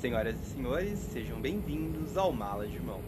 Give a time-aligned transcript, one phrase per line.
[0.00, 3.02] Senhoras e senhores, sejam bem-vindos ao Mala de Mão.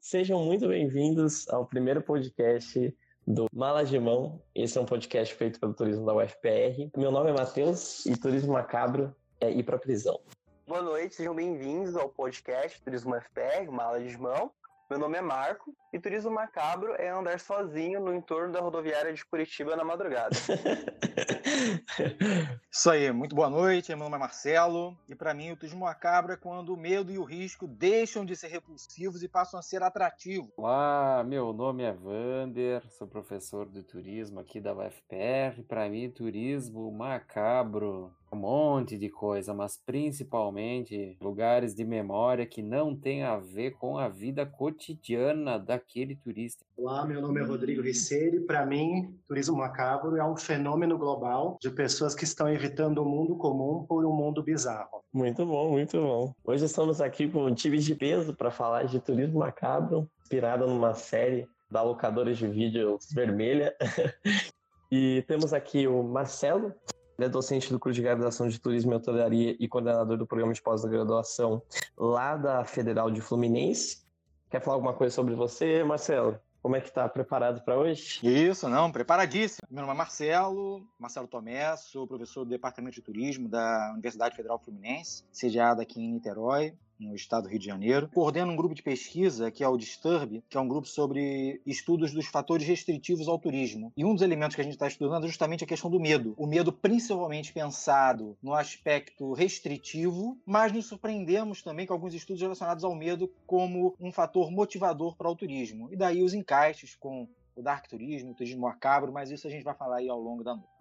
[0.00, 2.92] Sejam muito bem-vindos ao primeiro podcast
[3.24, 4.42] do Mala de Mão.
[4.52, 6.90] Esse é um podcast feito pelo Turismo da UFPR.
[6.96, 10.18] Meu nome é Matheus e Turismo Macabro é ir para prisão.
[10.66, 14.50] Boa noite, sejam bem-vindos ao podcast Turismo UFPR, Mala de Mão.
[14.90, 19.22] Meu nome é Marco e turismo macabro é andar sozinho no entorno da rodoviária de
[19.22, 20.34] Curitiba na madrugada.
[22.72, 23.94] Isso aí, muito boa noite.
[23.94, 27.18] Meu nome é Marcelo e para mim o turismo macabro é quando o medo e
[27.18, 30.48] o risco deixam de ser repulsivos e passam a ser atrativos.
[30.56, 35.62] Olá, meu nome é Vander, sou professor de turismo aqui da UFPR.
[35.68, 42.94] Para mim, turismo macabro um monte de coisa, mas principalmente lugares de memória que não
[42.94, 46.64] tem a ver com a vida cotidiana daquele turista.
[46.76, 48.40] Olá, meu nome é Rodrigo Riceri.
[48.40, 53.36] Para mim, turismo macabro é um fenômeno global de pessoas que estão evitando o mundo
[53.36, 55.02] comum por um mundo bizarro.
[55.12, 56.34] Muito bom, muito bom.
[56.44, 60.94] Hoje estamos aqui com um time de peso para falar de turismo macabro, inspirado numa
[60.94, 63.74] série da locadora de vídeos vermelha.
[64.92, 66.74] e temos aqui o Marcelo,
[67.18, 70.54] ele é docente do curso de graduação de Turismo e Hotelaria e coordenador do programa
[70.54, 71.60] de pós-graduação
[71.96, 74.06] lá da Federal de Fluminense.
[74.48, 76.38] Quer falar alguma coisa sobre você, Marcelo?
[76.62, 78.20] Como é que tá preparado para hoje?
[78.22, 79.66] Isso, não, preparadíssimo.
[79.68, 84.58] Meu nome é Marcelo, Marcelo Tomé, sou professor do Departamento de Turismo da Universidade Federal
[84.60, 88.08] Fluminense, sediada aqui em Niterói no estado do Rio de Janeiro.
[88.12, 92.12] Coordeno um grupo de pesquisa, que é o Disturb, que é um grupo sobre estudos
[92.12, 93.92] dos fatores restritivos ao turismo.
[93.96, 96.34] E um dos elementos que a gente está estudando é justamente a questão do medo.
[96.36, 102.84] O medo principalmente pensado no aspecto restritivo, mas nos surpreendemos também com alguns estudos relacionados
[102.84, 105.88] ao medo como um fator motivador para o turismo.
[105.92, 109.64] E daí os encaixes com o dark turismo, o turismo macabro, mas isso a gente
[109.64, 110.78] vai falar aí ao longo da noite.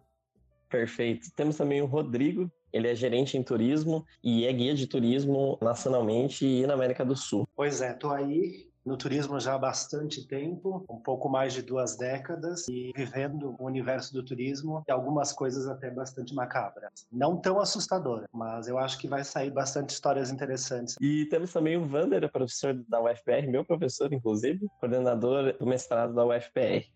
[0.70, 1.32] Perfeito.
[1.32, 6.46] Temos também o Rodrigo, ele é gerente em turismo e é guia de turismo nacionalmente
[6.46, 7.48] e na América do Sul.
[7.56, 11.98] Pois é, tô aí no turismo já há bastante tempo, um pouco mais de duas
[11.98, 17.06] décadas, e vivendo o universo do turismo e algumas coisas até bastante macabras.
[17.12, 20.96] Não tão assustadoras, mas eu acho que vai sair bastante histórias interessantes.
[21.02, 26.26] E temos também o Vander, professor da UFPR, meu professor, inclusive, coordenador do mestrado da
[26.26, 26.90] UFPR.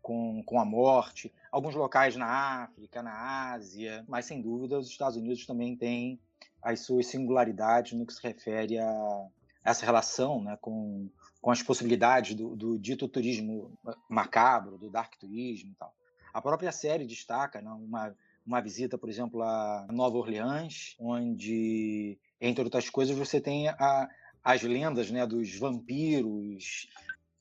[0.04, 2.28] com, com a morte, alguns locais na
[2.64, 6.20] África, na Ásia, mas sem dúvida os Estados Unidos também têm
[6.62, 9.28] as suas singularidades no que se refere a
[9.64, 11.10] essa relação né, com,
[11.42, 13.72] com as possibilidades do, do dito turismo
[14.10, 15.96] macabro, do dark turismo e tal.
[16.34, 18.14] A própria série destaca né, uma,
[18.46, 24.10] uma visita, por exemplo, a Nova Orleans, onde, entre outras coisas, você tem a,
[24.44, 26.90] as lendas né, dos vampiros,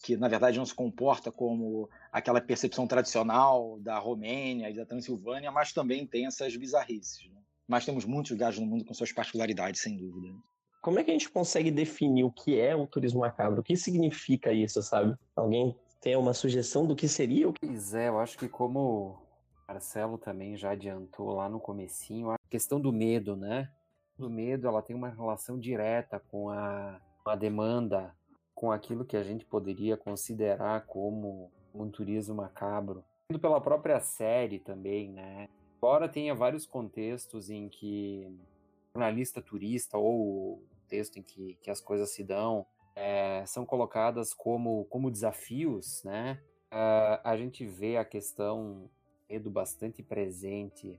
[0.02, 5.50] que na verdade não se comporta como aquela percepção tradicional da Romênia e da Transilvânia,
[5.50, 7.26] mas também tem essas bizarrices.
[7.32, 7.40] Né?
[7.66, 10.34] Mas temos muitos lugares no mundo com suas particularidades, sem dúvida.
[10.82, 13.60] Como é que a gente consegue definir o que é o turismo macabro?
[13.60, 15.16] O que significa isso, sabe?
[15.34, 17.50] Alguém tem uma sugestão do que seria?
[17.52, 19.22] Pois é, eu acho que como
[19.66, 23.70] Marcelo também já adiantou lá no comecinho, a questão do medo, né?
[24.18, 28.14] Do medo, ela tem uma relação direta com a, a demanda,
[28.54, 33.04] com aquilo que a gente poderia considerar como um turismo macabro.
[33.40, 35.48] Pela própria série também, né?
[35.78, 38.30] Embora tenha vários contextos em que
[38.94, 44.84] jornalista turista ou texto em que, que as coisas se dão é, são colocadas como,
[44.86, 46.40] como desafios, né?
[46.70, 48.90] Uh, a gente vê a questão
[49.28, 50.98] medo bastante presente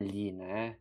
[0.00, 0.78] ali, né?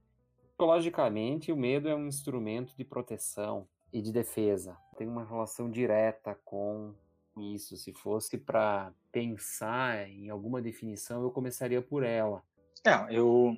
[0.49, 4.77] Psicologicamente, o medo é um instrumento de proteção e de defesa.
[4.97, 6.93] Tem uma relação direta com
[7.37, 7.77] isso.
[7.77, 12.43] Se fosse para pensar em alguma definição, eu começaria por ela.
[12.85, 13.55] É, eu.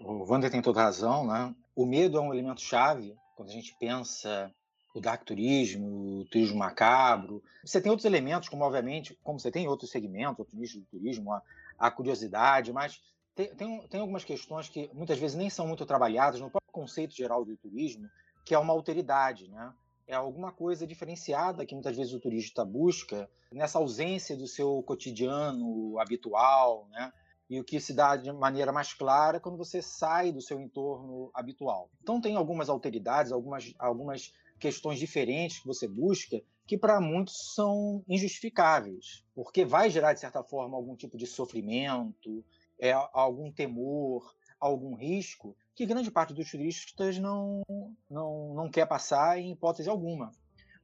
[0.00, 1.54] O Wander tem toda razão, né?
[1.74, 4.50] O medo é um elemento chave quando a gente pensa
[4.94, 7.42] o dark turismo, o turismo macabro.
[7.62, 11.32] Você tem outros elementos, como obviamente, como você tem outros segmentos, outros nichos do turismo,
[11.32, 11.42] a,
[11.78, 13.02] a curiosidade, mas
[13.34, 17.14] tem, tem, tem, algumas questões que muitas vezes nem são muito trabalhadas no próprio conceito
[17.14, 18.08] geral do turismo,
[18.42, 19.70] que é uma alteridade, né?
[20.06, 25.98] É alguma coisa diferenciada que muitas vezes o turista busca nessa ausência do seu cotidiano
[25.98, 27.12] habitual, né?
[27.48, 31.30] e o que se dá de maneira mais clara quando você sai do seu entorno
[31.32, 31.90] habitual.
[32.02, 38.02] Então tem algumas alteridades, algumas, algumas questões diferentes que você busca que para muitos são
[38.08, 42.44] injustificáveis, porque vai gerar de certa forma algum tipo de sofrimento,
[42.78, 47.62] é, algum temor, algum risco que grande parte dos turistas não,
[48.10, 50.32] não, não quer passar em hipótese alguma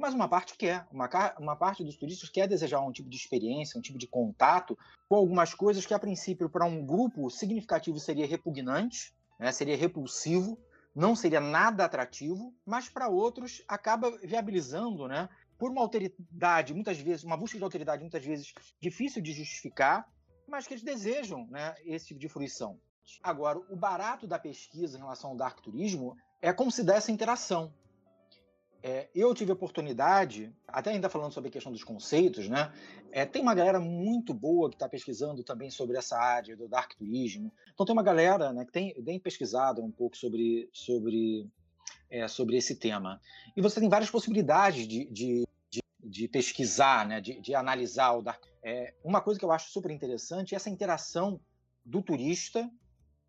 [0.02, 0.84] mas uma parte quer.
[0.90, 1.08] Uma,
[1.38, 4.76] uma parte dos turistas quer desejar um tipo de experiência, um tipo de contato
[5.08, 10.58] com algumas coisas que, a princípio, para um grupo significativo seria repugnante, né, seria repulsivo,
[10.92, 17.22] não seria nada atrativo, mas para outros acaba viabilizando, né, por uma alteridade, muitas vezes,
[17.22, 20.04] uma busca de alteridade, muitas vezes difícil de justificar,
[20.48, 22.80] mas que eles desejam né, esse tipo de fruição.
[23.22, 27.12] Agora, o barato da pesquisa em relação ao dark turismo é como se dá essa
[27.12, 27.72] interação.
[28.84, 32.72] É, eu tive a oportunidade, até ainda falando sobre a questão dos conceitos, né?
[33.12, 36.94] É, tem uma galera muito boa que está pesquisando também sobre essa área do dark
[36.94, 37.52] turismo.
[37.72, 41.48] Então tem uma galera né, que tem, tem pesquisado um pouco sobre, sobre,
[42.10, 43.20] é, sobre esse tema.
[43.56, 48.22] E você tem várias possibilidades de, de, de, de pesquisar, né, de, de analisar o
[48.22, 48.42] dark.
[48.64, 51.40] É, uma coisa que eu acho super interessante é essa interação
[51.84, 52.68] do turista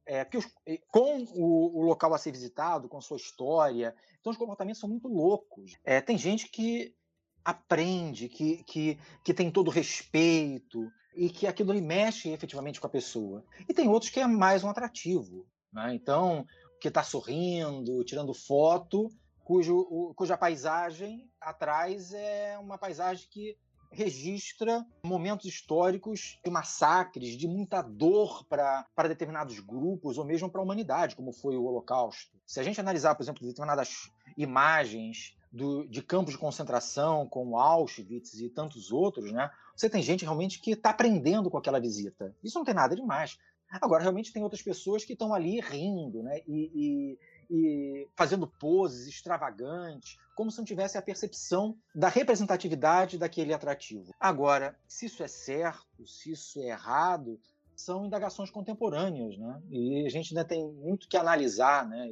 [0.06, 0.48] é, os,
[0.88, 3.96] com o, o, local a ser visitado, com sua história.
[4.20, 5.74] Então, os comportamentos são muito loucos.
[5.84, 6.96] É, tem gente que
[7.44, 12.90] aprende, que, que, que tem todo respeito e que aquilo ali mexe efetivamente com a
[12.90, 13.46] pessoa.
[13.68, 15.46] E tem outros que é mais um atrativo.
[15.72, 15.94] Né?
[15.94, 16.46] Então,
[16.80, 19.10] que está sorrindo, tirando foto,
[19.44, 23.58] cujo, o, cuja paisagem atrás é uma paisagem que
[23.94, 30.64] registra momentos históricos de massacres, de muita dor para determinados grupos ou mesmo para a
[30.64, 32.38] humanidade, como foi o Holocausto.
[32.46, 38.34] Se a gente analisar, por exemplo, determinadas imagens do, de campos de concentração, como Auschwitz
[38.40, 39.50] e tantos outros, né?
[39.76, 42.36] Você tem gente realmente que está aprendendo com aquela visita.
[42.44, 43.38] Isso não tem nada demais.
[43.82, 46.40] Agora, realmente tem outras pessoas que estão ali rindo, né?
[46.48, 47.18] E,
[47.50, 54.14] e, fazendo poses extravagantes, como se não tivesse a percepção da representatividade daquele atrativo.
[54.20, 57.40] Agora, se isso é certo, se isso é errado,
[57.76, 59.62] são indagações contemporâneas, né?
[59.70, 62.10] E a gente ainda tem muito que analisar, né?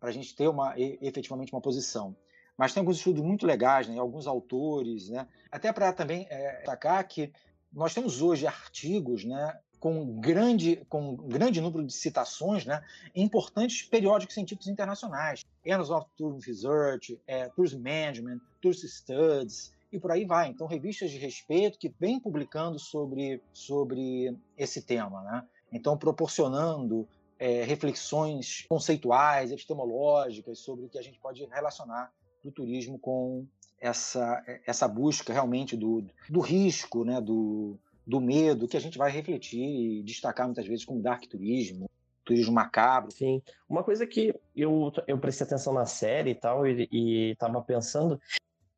[0.00, 2.16] Para a gente ter uma efetivamente uma posição.
[2.56, 3.98] Mas tem alguns estudos muito legais, né?
[3.98, 5.28] Alguns autores, né?
[5.50, 7.32] Até para também é, destacar que
[7.72, 9.58] nós temos hoje artigos, né?
[9.80, 12.82] Com grande, com grande número de citações né,
[13.14, 15.44] em importantes periódicos científicos internacionais.
[15.66, 20.48] Annals of Tourism Research, é, Tourism Management, Tourist Studies, e por aí vai.
[20.48, 25.22] Então, revistas de respeito que vêm publicando sobre, sobre esse tema.
[25.22, 25.44] Né?
[25.72, 27.08] Então, proporcionando
[27.38, 33.46] é, reflexões conceituais, epistemológicas sobre o que a gente pode relacionar do turismo com
[33.80, 39.10] essa, essa busca realmente do, do risco, né, do, do medo, que a gente vai
[39.10, 41.90] refletir e destacar muitas vezes como dark turismo,
[42.24, 43.12] turismo macabro.
[43.12, 43.42] Sim.
[43.68, 48.18] Uma coisa que eu, eu prestei atenção na série e tal, e, estava pensando,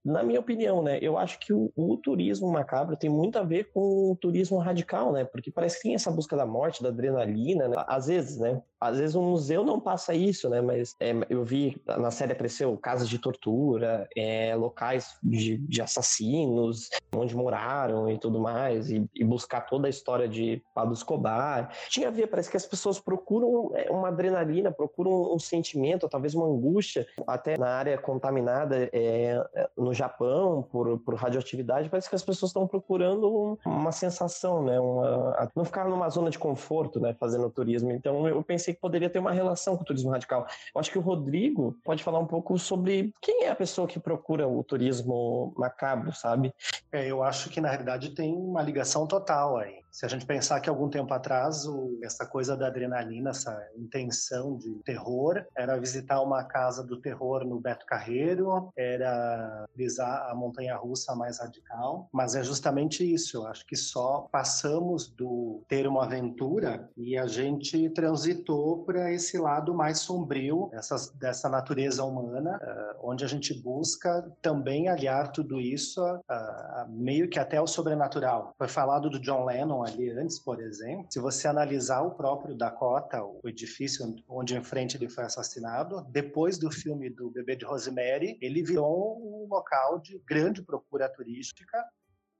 [0.05, 3.71] na minha opinião, né, eu acho que o, o, turismo macabro tem muito a ver
[3.73, 7.69] com o turismo radical, né, porque parece que tem essa busca da morte, da adrenalina,
[7.69, 7.77] né?
[7.87, 10.63] às vezes, né, às vezes o museu não passa isso, né?
[10.63, 16.89] Mas é, eu vi na série apareceu casas de tortura, é, locais de, de, assassinos,
[17.15, 21.71] onde moraram e tudo mais, e, e, buscar toda a história de Pablo Escobar.
[21.91, 26.35] Tinha a ver, parece que as pessoas procuram é, uma adrenalina, procuram um sentimento, talvez
[26.35, 29.39] uma angústia, até na área contaminada, é,
[29.77, 34.79] no no Japão, por, por radioatividade, parece que as pessoas estão procurando uma sensação, né?
[34.79, 37.13] Uma, não ficar numa zona de conforto, né?
[37.19, 37.91] Fazendo turismo.
[37.91, 40.47] Então eu pensei que poderia ter uma relação com o turismo radical.
[40.73, 43.99] Eu acho que o Rodrigo pode falar um pouco sobre quem é a pessoa que
[43.99, 46.55] procura o turismo macabro, sabe?
[46.93, 49.81] É, eu acho que na realidade tem uma ligação total aí.
[49.91, 54.57] Se a gente pensar que algum tempo atrás o, essa coisa da adrenalina, essa intenção
[54.57, 60.77] de terror, era visitar uma casa do terror no Beto Carreiro, era visar a montanha
[60.77, 63.39] russa mais radical, mas é justamente isso.
[63.39, 69.39] Eu acho que só passamos do ter uma aventura e a gente transitou para esse
[69.39, 70.71] lado mais sombrio
[71.15, 77.29] dessa natureza humana, uh, onde a gente busca também aliar tudo isso uh, uh, meio
[77.29, 78.55] que até o sobrenatural.
[78.57, 81.07] Foi falado do John Lennon ali antes, por exemplo.
[81.11, 86.59] Se você analisar o próprio Dakota, o edifício onde em frente ele foi assassinado, depois
[86.59, 91.79] do filme do Bebê de Rosemary, ele virou um local de grande procura turística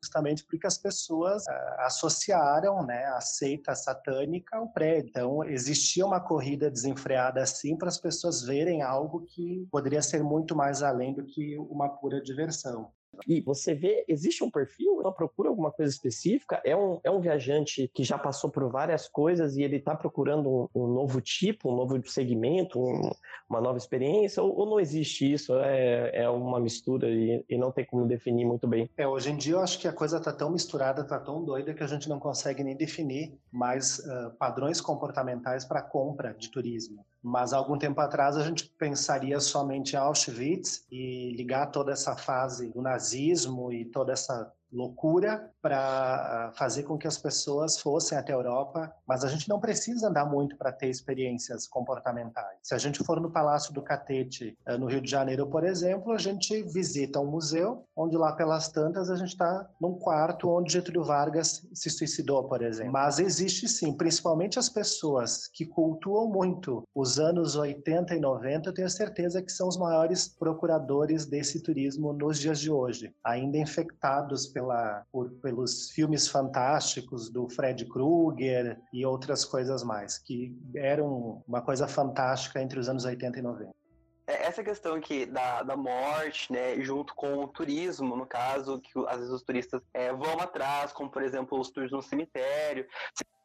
[0.03, 5.11] justamente porque as pessoas uh, associaram né, a seita satânica ao prédio.
[5.11, 10.57] Então, existia uma corrida desenfreada assim para as pessoas verem algo que poderia ser muito
[10.57, 12.91] mais além do que uma pura diversão.
[13.27, 17.21] E você vê, existe um perfil, ela procura alguma coisa específica, é um, é um
[17.21, 21.73] viajante que já passou por várias coisas e ele está procurando um, um, novo tipo,
[21.73, 23.11] um novo segmento, um,
[23.49, 25.55] uma nova experiência, ou, ou, não existe isso?
[25.57, 28.89] É, é uma mistura e, e, não tem como definir muito bem.
[28.97, 31.75] É, hoje em dia eu acho que a coisa está tão misturada, está tão doida
[31.75, 37.05] que a gente não consegue nem definir mais uh, padrões comportamentais para compra de turismo.
[37.23, 42.69] Mas algum tempo atrás a gente pensaria somente em Auschwitz e ligar toda essa fase
[42.69, 48.37] do nazismo e toda essa loucura para fazer com que as pessoas fossem até a
[48.37, 52.59] Europa, mas a gente não precisa andar muito para ter experiências comportamentais.
[52.63, 56.13] Se a gente for no Palácio do Catete, eh, no Rio de Janeiro, por exemplo,
[56.13, 60.73] a gente visita um museu, onde lá pelas tantas a gente está num quarto onde
[60.73, 62.93] Getúlio Vargas se suicidou, por exemplo.
[62.93, 68.75] Mas existe sim, principalmente as pessoas que cultuam muito os anos 80 e 90, eu
[68.75, 74.47] tenho certeza que são os maiores procuradores desse turismo nos dias de hoje, ainda infectados
[74.47, 81.61] pela, por, pelos filmes fantásticos do Fred Krueger e outras coisas mais, que eram uma
[81.61, 83.81] coisa fantástica entre os anos 80 e 90
[84.29, 88.93] é, essa questão aqui da, da morte, né, junto com o turismo, no caso, que
[89.09, 92.87] às vezes os turistas é, vão atrás, como por exemplo os tours no cemitério,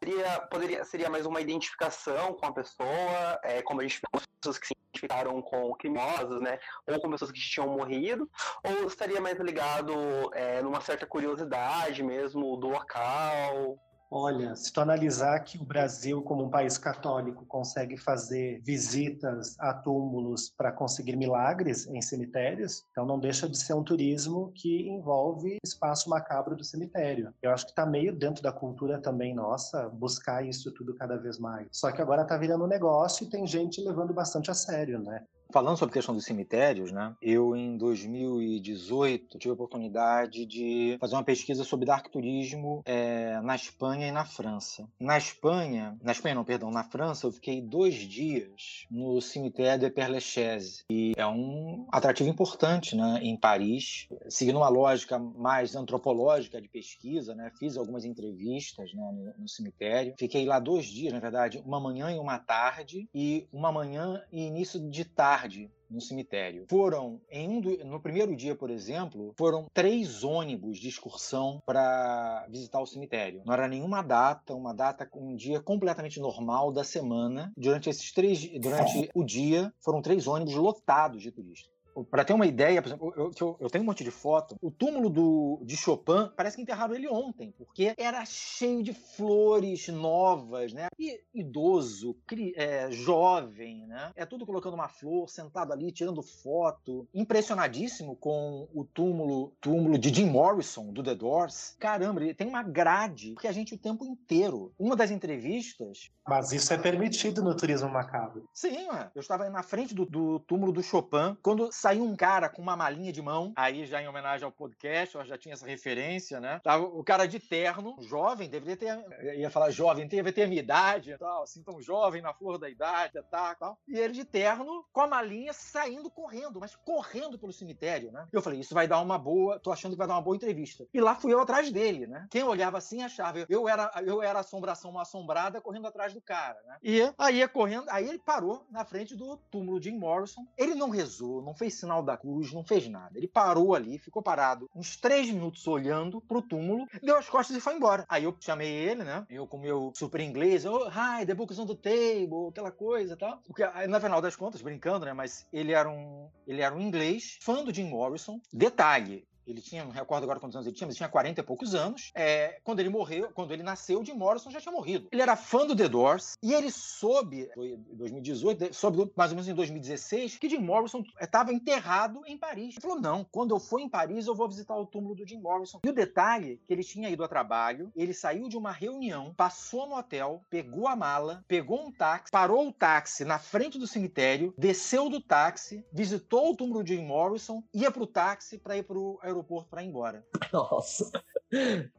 [0.06, 4.60] seria, poderia, seria mais uma identificação com a pessoa, é, como a gente com pessoas
[4.60, 8.30] que se identificaram com criminosos, né, ou com pessoas que tinham morrido,
[8.64, 9.94] ou estaria mais ligado
[10.34, 13.80] é, numa certa curiosidade mesmo do local?
[14.18, 19.74] Olha, se tu analisar que o Brasil, como um país católico, consegue fazer visitas a
[19.74, 25.58] túmulos para conseguir milagres em cemitérios, então não deixa de ser um turismo que envolve
[25.62, 27.34] espaço macabro do cemitério.
[27.42, 31.38] Eu acho que está meio dentro da cultura também nossa buscar isso tudo cada vez
[31.38, 31.68] mais.
[31.74, 35.26] Só que agora está virando um negócio e tem gente levando bastante a sério, né?
[35.52, 37.16] Falando sobre a questão dos cemitérios, né?
[37.22, 43.56] Eu, em 2018, tive a oportunidade de fazer uma pesquisa sobre dark turismo é, na
[43.56, 44.88] Espanha e na França.
[45.00, 49.90] Na Espanha, na Espanha não, perdão, na França, eu fiquei dois dias no cemitério de
[49.90, 50.84] Père Lachaise.
[50.90, 53.20] E é um atrativo importante, né?
[53.22, 57.52] Em Paris, seguindo uma lógica mais antropológica de pesquisa, né?
[57.58, 60.16] Fiz algumas entrevistas né, no, no cemitério.
[60.18, 64.42] Fiquei lá dois dias, na verdade, uma manhã e uma tarde, e uma manhã e
[64.48, 66.65] início de tarde tarde no cemitério.
[66.70, 72.46] Foram, em um do, no primeiro dia, por exemplo, foram três ônibus de excursão para
[72.50, 73.42] visitar o cemitério.
[73.46, 77.51] Não era nenhuma data, uma data, um dia completamente normal da semana.
[77.56, 82.46] Durante esses três, durante o dia, foram três ônibus lotados de turistas para ter uma
[82.46, 84.56] ideia, por exemplo, eu, eu, eu, tenho um monte de foto.
[84.62, 89.88] O túmulo do, de Chopin parece que enterraram ele ontem, porque era cheio de flores
[89.88, 90.88] novas, né?
[91.00, 94.12] E idoso, cri, é, jovem, né?
[94.16, 97.08] É tudo colocando uma flor, sentado ali, tirando foto.
[97.14, 101.75] Impressionadíssimo com o túmulo, túmulo de Jim Morrison, do The Doors.
[101.80, 104.74] Caramba, ele tem uma grade que a gente o tempo inteiro.
[104.80, 106.12] Uma das entrevistas.
[106.28, 108.50] Mas isso é permitido no turismo macabro.
[108.54, 112.63] Sim, eu estava na frente do, do túmulo do Chopin quando saiu um cara com
[112.63, 116.39] uma malinha de mão, aí já em homenagem ao podcast, eu já tinha essa referência,
[116.39, 116.60] né?
[116.63, 121.15] Tava o cara de terno, jovem, deveria ter, ia falar jovem, deveria ter minha idade
[121.20, 123.77] tal, assim, tão jovem, na flor da idade e tal.
[123.88, 128.27] E ele de terno, com a malinha, saindo correndo, mas correndo pelo cemitério, né?
[128.34, 130.88] Eu falei, isso vai dar uma boa, tô achando que vai dar uma boa entrevista.
[130.92, 132.25] E lá fui eu atrás dele, né?
[132.32, 136.60] Quem olhava assim achava, eu era, eu era assombração uma assombrada correndo atrás do cara,
[136.65, 136.77] né?
[136.82, 140.48] E aí ia correndo, aí ele parou na frente do túmulo de Jim Morrison.
[140.58, 143.17] Ele não rezou, não fez sinal da cruz, não fez nada.
[143.17, 147.62] Ele parou ali, ficou parado uns três minutos olhando pro túmulo, deu as costas e
[147.62, 148.05] foi embora.
[148.10, 149.25] Aí eu chamei ele, né?
[149.29, 153.13] Eu com meu super inglês, oh, hi, the book is on the table, aquela coisa
[153.13, 153.39] e tal.
[153.46, 155.13] Porque, na final das contas, brincando, né?
[155.13, 158.39] Mas ele era um, ele era um inglês, fã do Jim Morrison.
[158.51, 161.44] Detalhe, ele tinha, não recordo agora quantos anos ele tinha, mas ele tinha 40 e
[161.44, 162.12] poucos anos.
[162.16, 165.08] É, quando ele morreu, quando ele nasceu, Jim Morrison já tinha morrido.
[165.12, 169.36] Ele era fã do The Doors e ele soube, foi em 2018, soube mais ou
[169.36, 172.75] menos em 2016, que Jim Morrison estava enterrado em Paris.
[172.75, 175.40] Ele falou: não, quando eu for em Paris, eu vou visitar o túmulo do Jim
[175.40, 175.80] Morrison.
[175.86, 179.88] E o detalhe que ele tinha ido a trabalho, ele saiu de uma reunião, passou
[179.88, 184.54] no hotel, pegou a mala, pegou um táxi, parou o táxi na frente do cemitério,
[184.58, 189.20] desceu do táxi, visitou o túmulo de Jim Morrison, ia pro táxi para ir pro
[189.22, 190.25] aeroporto aeroporto para ir embora.
[190.51, 191.12] Nossa.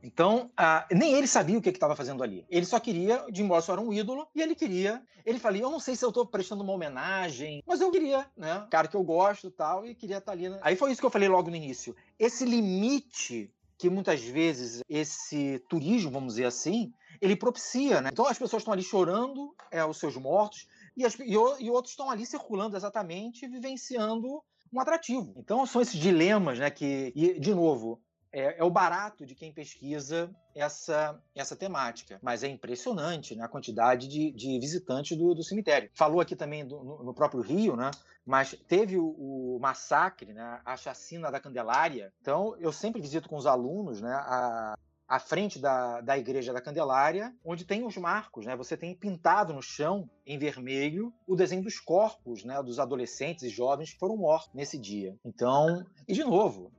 [0.02, 2.44] Então, ah, nem ele sabia o que estava fazendo ali.
[2.50, 5.02] Ele só queria, Jim Morrison era um ídolo, e ele queria.
[5.24, 8.66] Ele falou: Eu não sei se eu estou prestando uma homenagem, mas eu queria, né?
[8.70, 10.48] Cara que eu gosto tal, e queria estar tá ali.
[10.48, 10.58] Né?
[10.62, 11.94] Aí foi isso que eu falei logo no início.
[12.18, 18.10] Esse limite que muitas vezes esse turismo, vamos dizer assim, ele propicia, né?
[18.12, 20.66] Então as pessoas estão ali chorando é, os seus mortos,
[20.96, 24.42] e, as, e, e outros estão ali circulando exatamente, vivenciando
[24.72, 25.34] um atrativo.
[25.36, 26.70] Então são esses dilemas, né?
[26.70, 28.00] Que, e, de novo,
[28.32, 32.18] é, é, o barato de quem pesquisa essa, essa temática.
[32.22, 35.90] Mas é impressionante né, a quantidade de, de visitantes do, do, cemitério.
[35.94, 37.90] Falou aqui também do, no, no, próprio Rio, né?
[38.26, 42.12] Mas teve o, o, massacre, né, a chacina da Candelária.
[42.20, 44.76] Então, eu sempre visito com os alunos né, a,
[45.08, 48.56] à frente da, da Igreja da Candelária, onde tem os marcos, né?
[48.56, 52.62] Você tem pintado no chão, em vermelho, o desenho dos corpos, né?
[52.62, 55.16] Dos adolescentes e jovens que foram mortos nesse dia.
[55.24, 56.72] Então, e de novo,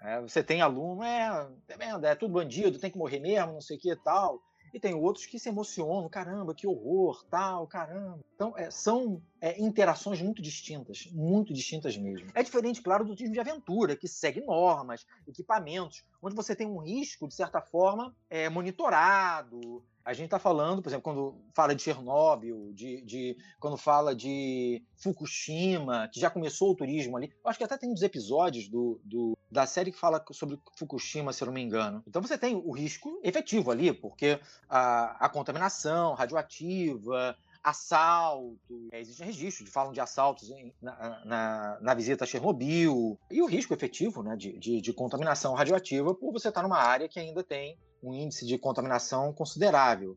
[0.00, 3.76] é, você tem aluno, é, é, é tudo bandido, tem que morrer mesmo, não sei
[3.76, 4.40] o que e tal
[4.72, 8.20] e tem outros que se emocionam, caramba, que horror, tal, caramba.
[8.34, 12.28] Então, é, são é, interações muito distintas, muito distintas mesmo.
[12.34, 16.78] É diferente, claro, do turismo de aventura, que segue normas, equipamentos, onde você tem um
[16.78, 21.82] risco, de certa forma, é, monitorado, a gente está falando, por exemplo, quando fala de
[21.82, 27.30] Chernobyl, de, de, quando fala de Fukushima, que já começou o turismo ali.
[27.44, 31.30] Eu acho que até tem uns episódios do, do, da série que fala sobre Fukushima,
[31.30, 32.02] se eu não me engano.
[32.06, 37.36] Então você tem o risco efetivo ali, porque a, a contaminação radioativa,
[37.68, 43.18] assalto, é, existem registros de falam de assaltos em, na, na, na, visita a Chernobyl,
[43.30, 47.08] e o risco efetivo né, de, de, de contaminação radioativa por você estar numa área
[47.08, 50.16] que ainda tem um índice de contaminação considerável.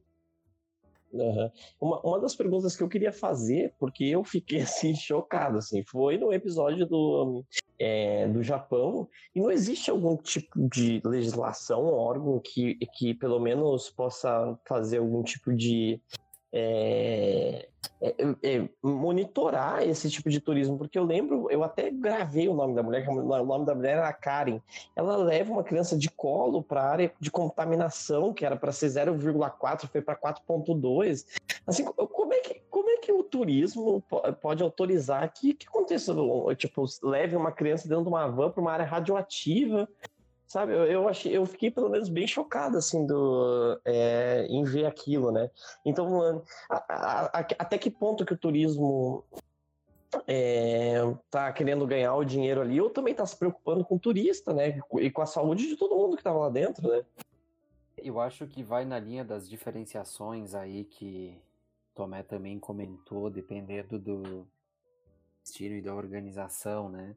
[1.11, 1.51] Uhum.
[1.79, 6.17] Uma, uma das perguntas que eu queria fazer, porque eu fiquei assim chocado, assim, foi
[6.17, 7.43] no episódio do,
[7.77, 13.89] é, do Japão, e não existe algum tipo de legislação, órgão que, que pelo menos
[13.89, 15.99] possa fazer algum tipo de
[16.53, 17.67] é,
[18.01, 22.75] é, é, monitorar esse tipo de turismo, porque eu lembro, eu até gravei o nome
[22.75, 24.59] da mulher, o nome da mulher era Karen.
[24.95, 28.87] Ela leva uma criança de colo para a área de contaminação, que era para ser
[28.87, 31.25] 0,4, foi para 4,2.
[31.65, 34.03] Assim, como é que como é que o turismo
[34.41, 36.13] pode autorizar que que aconteça,
[36.57, 39.87] tipo, leve uma criança dentro de uma van para uma área radioativa?
[40.51, 44.85] Sabe, eu, eu, achei, eu fiquei pelo menos bem chocado, assim, do, é, em ver
[44.85, 45.49] aquilo, né?
[45.85, 49.23] Então, a, a, a, até que ponto que o turismo
[50.27, 50.95] é,
[51.29, 54.77] tá querendo ganhar o dinheiro ali, ou também tá se preocupando com o turista, né?
[54.99, 57.05] E com a saúde de todo mundo que tava lá dentro, né?
[57.97, 61.41] Eu acho que vai na linha das diferenciações aí que
[61.95, 64.45] Tomé também comentou, dependendo do
[65.41, 67.15] estilo e da organização, né?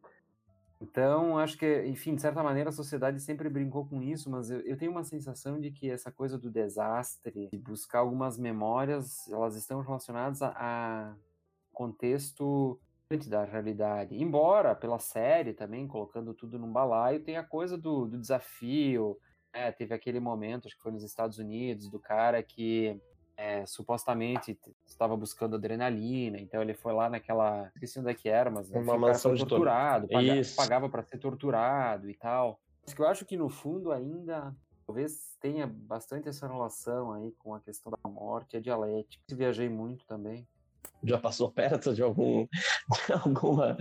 [0.85, 4.61] Então, acho que, enfim, de certa maneira a sociedade sempre brincou com isso, mas eu,
[4.61, 9.57] eu, tenho uma sensação de que essa coisa do desastre, de buscar algumas memórias, elas
[9.57, 11.16] estão relacionadas a, a
[11.73, 12.79] contexto
[13.29, 14.14] da realidade.
[14.14, 19.18] Embora, pela série também, colocando tudo num balaio, tem a coisa do, do desafio.
[19.55, 19.73] Né?
[19.73, 23.01] Teve aquele momento, acho que foi nos Estados Unidos, do cara que
[23.37, 27.70] é, supostamente estava buscando adrenalina, então ele foi lá naquela.
[27.75, 32.09] Esqueci onde é que era, mas uma mansão de torturado, paga, pagava para ser torturado
[32.09, 32.61] e tal.
[32.85, 34.55] Mas que eu acho que no fundo ainda
[34.87, 39.23] talvez tenha bastante essa relação aí com a questão da morte, a dialética.
[39.31, 40.47] Viajei muito também.
[41.03, 42.47] Já passou perto de algum
[43.07, 43.77] de alguma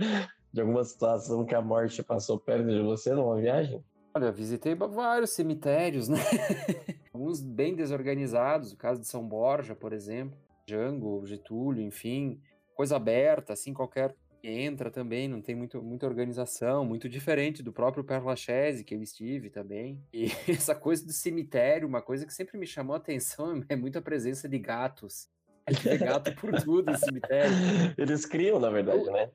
[0.52, 3.84] de alguma situação que a morte passou perto de você numa viagem?
[4.14, 6.18] Olha, visitei vários cemitérios, né?
[7.14, 10.36] Alguns bem desorganizados, o caso de São Borja, por exemplo,
[10.68, 12.40] Jango, Getúlio, enfim,
[12.74, 18.04] coisa aberta, assim, qualquer entra também, não tem muito, muita organização, muito diferente do próprio
[18.04, 20.02] Père Lachaise, que eu estive também.
[20.12, 23.96] E essa coisa do cemitério, uma coisa que sempre me chamou a atenção é muito
[23.96, 25.28] a presença de gatos.
[25.86, 27.54] É gato por tudo em cemitério.
[27.96, 29.30] Eles criam, na verdade, né?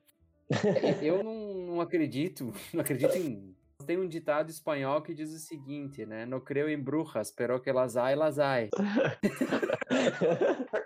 [0.50, 3.56] É, eu não, não acredito, não acredito em.
[3.90, 6.24] Tem um ditado espanhol que diz o seguinte, né?
[6.24, 8.70] No creo em brujas, pero que las hay, las hay.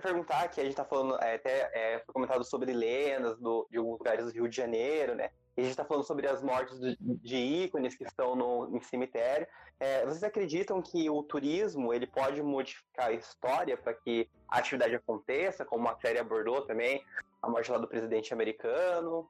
[0.02, 3.76] Perguntar que a gente tá falando, é, até é, foi comentado sobre lendas do, de
[3.76, 5.28] alguns lugares do Rio de Janeiro, né?
[5.54, 8.80] E a gente está falando sobre as mortes de, de ícones que estão no, em
[8.80, 9.46] cemitério.
[9.78, 14.94] É, vocês acreditam que o turismo ele pode modificar a história para que a atividade
[14.94, 17.04] aconteça, como a série abordou também,
[17.42, 19.28] a morte lá do presidente americano?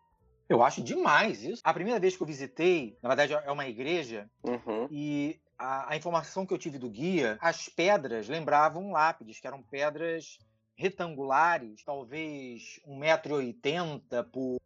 [0.49, 1.63] Eu acho demais isso.
[1.65, 4.87] A primeira vez que eu visitei, na verdade é uma igreja, Uhum.
[4.91, 9.63] e a, a informação que eu tive do guia, as pedras lembravam lápides, que eram
[9.63, 10.39] pedras
[10.77, 14.59] retangulares, talvez 1,80m por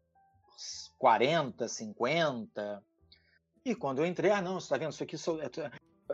[0.99, 2.83] 40, 50.
[3.65, 5.51] E quando eu entrei, ah, não, você está vendo, isso aqui só- é-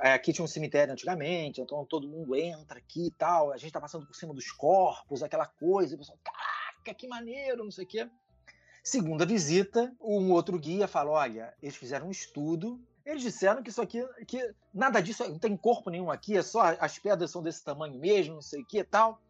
[0.03, 3.68] é, aqui tinha um cemitério antigamente, então todo mundo entra aqui e tal, a gente
[3.68, 7.70] está passando por cima dos corpos, aquela coisa, e o pessoal, caraca, que maneiro, não
[7.70, 8.09] sei o quê.
[8.86, 12.78] Segunda visita, um outro guia fala: olha, eles fizeram um estudo.
[13.04, 16.62] Eles disseram que isso aqui, que nada disso, não tem corpo nenhum aqui, é só
[16.78, 19.20] as pedras são desse tamanho mesmo, não sei o que e tal,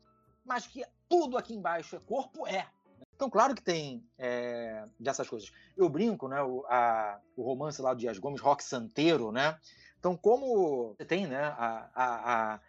[0.45, 2.69] mas que tudo aqui embaixo é corpo, é.
[3.17, 5.51] Então, claro que tem é, dessas coisas.
[5.77, 6.41] Eu brinco, né?
[6.43, 9.57] O, a- o romance lá do Dias Gomes, Rock Santeiro, né?
[9.99, 11.45] Então, como você tem, né?
[11.45, 12.61] A, a, a,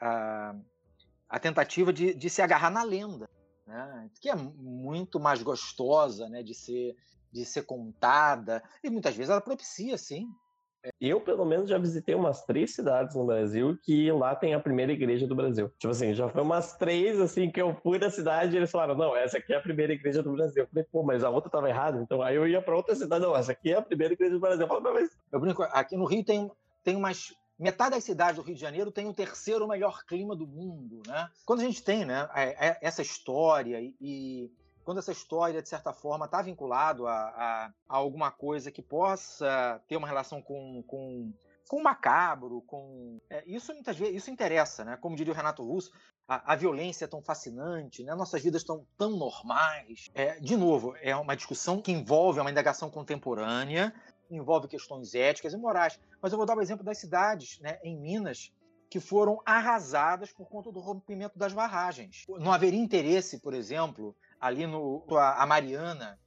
[0.00, 0.54] a,
[1.28, 3.28] a tentativa de, de se agarrar na lenda,
[3.66, 4.10] né?
[4.20, 6.42] Que é muito mais gostosa, né?
[6.42, 6.96] De ser
[7.32, 10.26] de ser contada e muitas vezes ela propicia, sim.
[11.00, 14.92] Eu, pelo menos, já visitei umas três cidades no Brasil que lá tem a primeira
[14.92, 15.68] igreja do Brasil.
[15.78, 18.94] Tipo assim, já foi umas três, assim, que eu fui da cidade e eles falaram,
[18.94, 20.62] não, essa aqui é a primeira igreja do Brasil.
[20.62, 22.00] Eu falei, pô, mas a outra tava errada.
[22.00, 24.40] Então, aí eu ia pra outra cidade, não, essa aqui é a primeira igreja do
[24.40, 24.62] Brasil.
[24.62, 26.50] Eu falei, mas Eu brinco, aqui no Rio tem,
[26.84, 27.34] tem umas.
[27.58, 31.28] Metade das cidades do Rio de Janeiro tem o terceiro melhor clima do mundo, né?
[31.44, 34.50] Quando a gente tem, né, é- é- essa história e,
[34.84, 39.82] quando essa história, de certa forma, está vinculado a, a- a alguma coisa que possa
[39.88, 41.32] ter uma relação com, com,
[41.68, 43.18] com o macabro, com.
[43.30, 44.96] é, isso muitas vezes isso interessa, né?
[45.00, 45.90] Como diria o Renato Russo,
[46.28, 48.14] a, a violência é tão fascinante, né?
[48.14, 50.08] Nossas vidas estão tão normais.
[50.14, 53.92] É, de novo, é uma discussão que envolve uma indagação contemporânea,
[54.30, 55.98] envolve questões éticas e morais.
[56.20, 58.52] Mas eu vou dar o exemplo das cidades, né, em Minas,
[58.88, 62.24] que foram arrasadas por conta do rompimento das barragens.
[62.28, 66.18] Não haveria interesse, por exemplo, ali no a Mariana.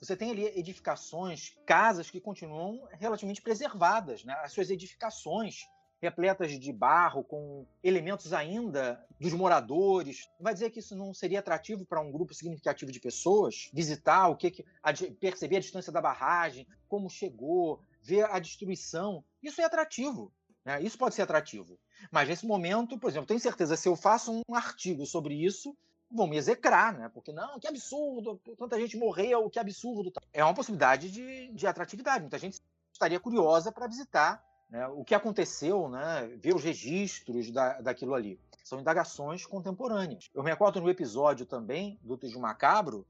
[0.00, 4.34] Você tem ali edificações, casas que continuam relativamente preservadas, né?
[4.42, 5.66] As suas edificações
[6.00, 10.28] repletas de barro, com elementos ainda dos moradores.
[10.38, 14.36] Vai dizer que isso não seria atrativo para um grupo significativo de pessoas visitar o
[14.36, 19.24] que, que a perceber a distância da barragem, como chegou, ver a destruição.
[19.42, 20.32] Isso é atrativo,
[20.64, 20.82] né?
[20.82, 21.78] Isso pode ser atrativo.
[22.10, 25.76] Mas nesse momento, por exemplo, tenho certeza se eu faço um artigo sobre isso,
[26.10, 27.08] vão me execrar, né?
[27.08, 30.12] Porque não, que absurdo, tanta gente morreu, que absurdo.
[30.32, 32.20] É uma possibilidade de, de atratividade.
[32.20, 32.58] Muita gente
[32.92, 38.38] estaria curiosa para visitar né, o que aconteceu, né, ver os registros da, daquilo ali.
[38.64, 40.28] São indagações contemporâneas.
[40.34, 43.06] Eu me recordo no episódio também do Tujo Macabro,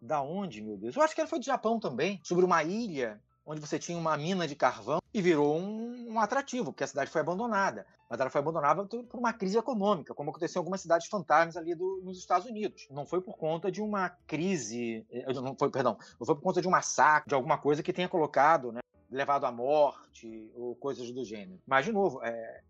[0.00, 0.94] da onde, meu Deus?
[0.94, 4.16] Eu acho que ele foi do Japão também, sobre uma ilha onde você tinha uma
[4.16, 7.86] mina de carvão e virou um, um atrativo, porque a cidade foi abandonada.
[8.08, 11.56] Mas ela foi abandonada por por uma crise econômica, como aconteceu em algumas cidades fantasmas
[11.56, 12.86] ali do- nos Estados Unidos.
[12.90, 16.60] Não foi por conta de uma crise, eh, não foi, perdão, não foi por conta
[16.60, 21.10] de um massacre, de alguma coisa que tenha colocado, né, levado à morte ou coisas
[21.10, 21.60] do gênero.
[21.66, 22.62] Mas, de novo, é,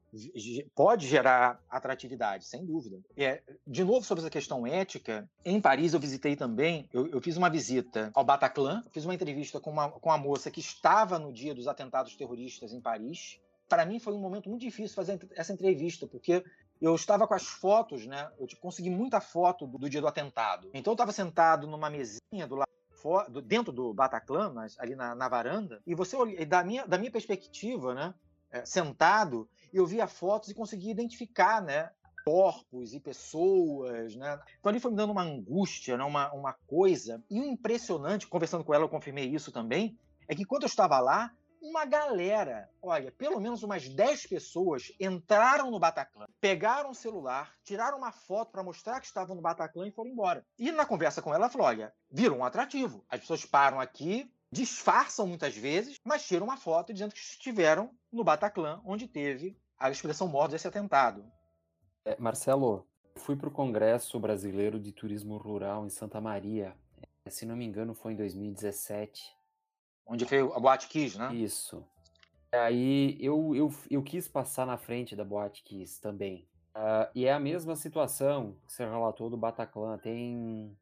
[0.74, 3.01] pode gerar atratividade, sem dúvida.
[3.16, 7.37] É, de novo, sobre essa questão ética, em Paris eu visitei também, eu, eu fiz
[7.37, 11.33] uma visita ao Bataclan, fiz uma entrevista com uma, com uma moça que estava no
[11.33, 13.40] dia dos atentados terroristas em Paris.
[13.68, 16.42] Para mim foi um momento muito difícil fazer essa entrevista, porque
[16.81, 18.31] eu estava com as fotos, né?
[18.38, 20.70] Eu consegui muita foto do, do dia do atentado.
[20.72, 22.68] Então eu estava sentado numa mesinha do lado
[23.44, 27.11] dentro do Bataclan, mas ali na, na varanda, e você olha, da minha, da minha
[27.11, 28.14] perspectiva, né,
[28.50, 31.90] é, sentado, eu via fotos e conseguia identificar, né,
[32.24, 34.38] corpos e pessoas, né?
[34.58, 37.24] Então ali foi me dando uma angústia, né, uma, uma coisa.
[37.30, 41.00] E o impressionante, conversando com ela, eu confirmei isso também, é que quando eu estava
[41.00, 47.55] lá, uma galera, olha, pelo menos umas 10 pessoas entraram no Bataclan, pegaram o celular,
[47.62, 50.44] tiraram uma foto para mostrar que estavam no Bataclan e foram embora.
[50.59, 53.05] E na conversa com ela, ela falou: olha, viram um atrativo.
[53.09, 58.25] As pessoas param aqui, disfarçam muitas vezes, mas tiram uma foto dizendo que estiveram no
[58.25, 61.25] Bataclan, onde teve a expressão morta desse atentado.
[62.05, 66.75] É, Marcelo, fui para o Congresso Brasileiro de Turismo Rural em Santa Maria.
[67.25, 69.38] É, Se não me engano, foi em 2017.
[70.09, 71.35] Onde foi a Boate Kiss, né?
[71.35, 71.85] Isso.
[72.51, 76.47] Aí eu, eu, eu quis passar na frente da Boate Kiss também.
[76.75, 79.99] Uh, e é a mesma situação que você relatou do Bataclan.
[79.99, 80.75] Tem.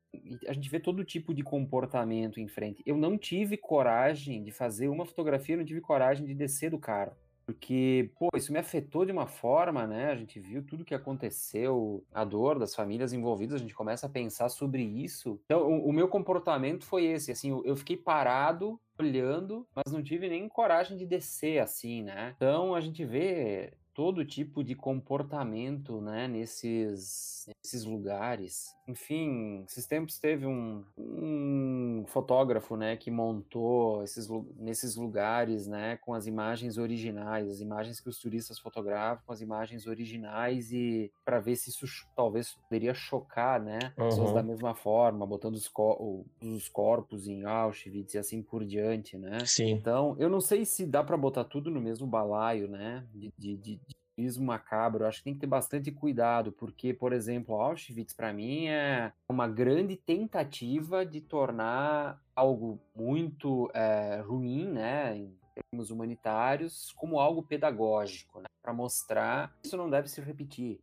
[0.47, 2.83] A gente vê todo tipo de comportamento em frente.
[2.87, 7.17] Eu não tive coragem de fazer uma fotografia, não tive coragem de descer do carro.
[7.47, 10.11] Porque, pô, isso me afetou de uma forma, né?
[10.11, 14.11] A gente viu tudo que aconteceu, a dor das famílias envolvidas, a gente começa a
[14.11, 15.41] pensar sobre isso.
[15.45, 20.03] Então, o, o meu comportamento foi esse, assim, eu, eu fiquei parado, olhando, mas não
[20.03, 22.35] tive nem coragem de descer, assim, né?
[22.37, 28.76] Então, a gente vê todo tipo de comportamento, né, nesses, nesses lugares.
[28.89, 36.15] Enfim, esses tempos teve um, um fotógrafo, né, que montou esses, nesses lugares, né, com
[36.15, 41.41] as imagens originais, as imagens que os turistas fotografam, com as imagens originais e para
[41.41, 44.09] ver se isso talvez poderia chocar, né, uhum.
[44.09, 49.19] pessoas da mesma forma, botando os, co os corpos em Auschwitz e assim por diante,
[49.19, 49.45] né?
[49.45, 49.71] Sim.
[49.71, 53.57] Então, eu não sei se dá para botar tudo no mesmo balaio, né, de, de,
[53.57, 53.81] de
[54.17, 58.33] turismo macabro, eu acho que tem que ter bastante cuidado, porque, por exemplo, Auschwitz, para
[58.33, 66.93] mim, é uma grande tentativa de tornar algo muito é, ruim, né, em termos humanitários,
[66.97, 70.81] como algo pedagógico, né, para mostrar que isso não deve se repetir.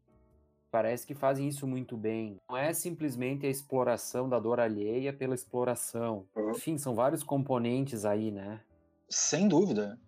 [0.71, 2.39] Parece que fazem isso muito bem.
[2.49, 6.25] Não é simplesmente a exploração da dor alheia pela exploração.
[6.35, 6.49] Uhum.
[6.49, 8.59] Enfim, são vários componentes aí, né?
[9.07, 9.99] Sem dúvida.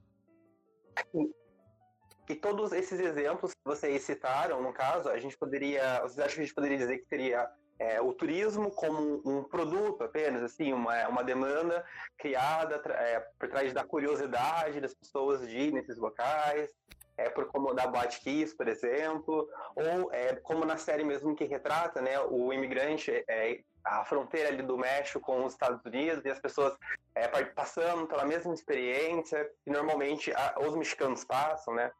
[2.27, 6.01] E todos esses exemplos que vocês citaram, no caso, a gente poderia.
[6.01, 10.03] Vocês acham que a gente poderia dizer que teria é, o turismo como um produto
[10.03, 11.85] apenas, assim, uma, uma demanda
[12.17, 16.73] criada é, por trás da curiosidade das pessoas de ir nesses locais,
[17.17, 21.45] é, por como da Boate Kiss, por exemplo, ou é, como na série mesmo que
[21.45, 26.29] retrata, né, o imigrante, é, a fronteira ali do México com os Estados Unidos e
[26.29, 26.75] as pessoas
[27.13, 31.91] é, passando pela mesma experiência que normalmente a, os mexicanos passam, né,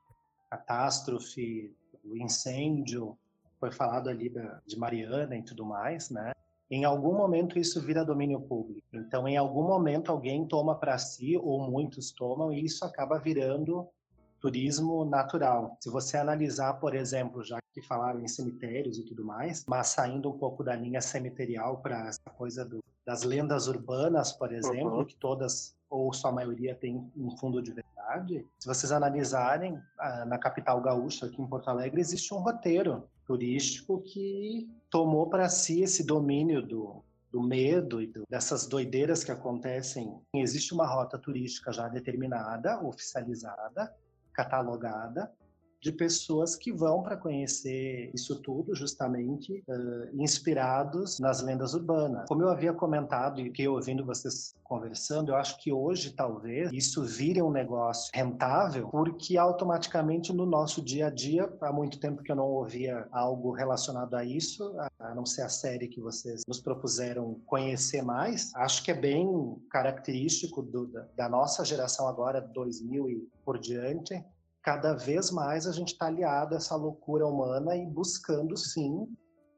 [0.58, 3.18] catástrofe, o incêndio,
[3.60, 6.34] foi falado ali da, de Mariana e tudo mais, né?
[6.70, 8.88] Em algum momento isso vira domínio público.
[8.94, 13.88] Então, em algum momento alguém toma para si ou muitos tomam e isso acaba virando
[14.40, 15.78] turismo natural.
[15.80, 20.30] Se você analisar, por exemplo, já que falaram em cemitérios e tudo mais, mas saindo
[20.30, 25.06] um pouco da linha cemiterial para essa coisa do, das lendas urbanas, por exemplo, uhum.
[25.06, 29.80] que todas ou sua maioria tem um fundo de verdade, se vocês analisarem
[30.28, 35.82] na capital gaúcha, aqui em Porto Alegre, existe um roteiro turístico que tomou para si
[35.82, 40.20] esse domínio do, do medo e do, dessas doideiras que acontecem.
[40.34, 43.94] Existe uma rota turística já determinada, oficializada,
[44.32, 45.32] catalogada,
[45.86, 52.28] de pessoas que vão para conhecer isso tudo, justamente uh, inspirados nas lendas urbanas.
[52.28, 57.04] Como eu havia comentado e que ouvindo vocês conversando, eu acho que hoje talvez isso
[57.04, 62.32] vire um negócio rentável, porque automaticamente no nosso dia a dia, há muito tempo que
[62.32, 66.60] eu não ouvia algo relacionado a isso, a não ser a série que vocês nos
[66.60, 73.30] propuseram conhecer mais, acho que é bem característico do, da, nossa geração agora, 2000 e
[73.46, 74.24] por diante,
[74.66, 79.08] cada vez mais a gente está aliado a essa loucura humana e buscando, sim,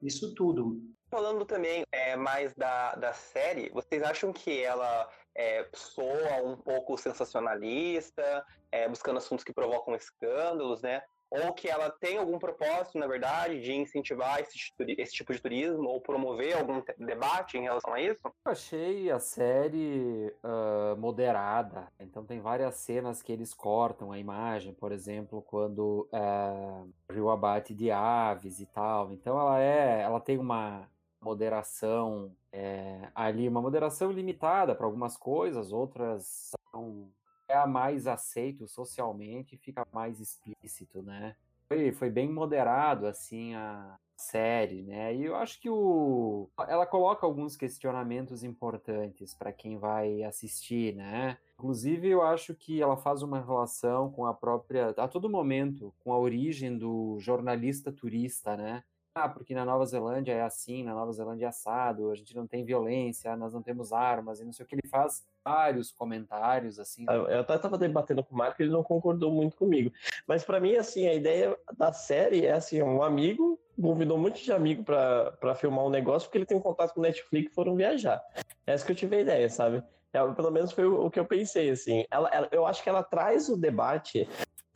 [0.04, 0.82] isso tudo.
[1.10, 6.98] Falando também é, mais da, da série, vocês acham que ela é, soa um pouco
[6.98, 11.02] sensacionalista, é, buscando assuntos que provocam escândalos, né?
[11.30, 14.58] Ou que ela tem algum propósito, na verdade, de incentivar esse,
[14.98, 18.22] esse, tipo de turismo ou promover algum debate em relação a isso?
[18.26, 21.92] Eu achei a série uh, moderada.
[22.00, 27.74] Então tem várias cenas que eles cortam a imagem, por exemplo, quando uh, o abate
[27.74, 29.12] de aves e tal.
[29.12, 30.88] Então ela é, ela tem uma
[31.22, 37.10] moderação é, ali, uma moderação limitada para algumas coisas, outras são
[37.48, 41.36] é mais aceito socialmente fica mais explícito, né?
[41.68, 45.14] Foi, foi bem moderado, assim, a série, né?
[45.16, 51.38] E eu acho que o ela coloca alguns questionamentos importantes para quem vai assistir, né?
[51.56, 56.14] Inclusive, eu acho que ela faz uma relação com a própria, a todo momento, com
[56.14, 58.84] a origem do jornalista turista, né?
[59.18, 62.46] ah, porque na Nova Zelândia é assim, na Nova Zelândia é assado, a gente não
[62.46, 66.80] tem violência, nós não temos armas, e não sei o que ele faz vários comentários
[66.80, 67.06] assim.
[67.08, 69.92] Eu até estava debatendo com o Marco, ele não concordou muito comigo.
[70.28, 74.44] Mas para mim assim, a ideia da série é assim, um amigo convidou um monte
[74.44, 77.56] de amigo para filmar um negócio porque ele tem um contato com o Netflix e
[77.56, 78.22] foram viajar.
[78.66, 79.84] Essa que eu tive a ideia, sabe?
[80.12, 82.06] Ela, pelo menos foi o, o, que eu pensei, assim.
[82.10, 84.28] Ela, ela, eu acho que ela traz o debate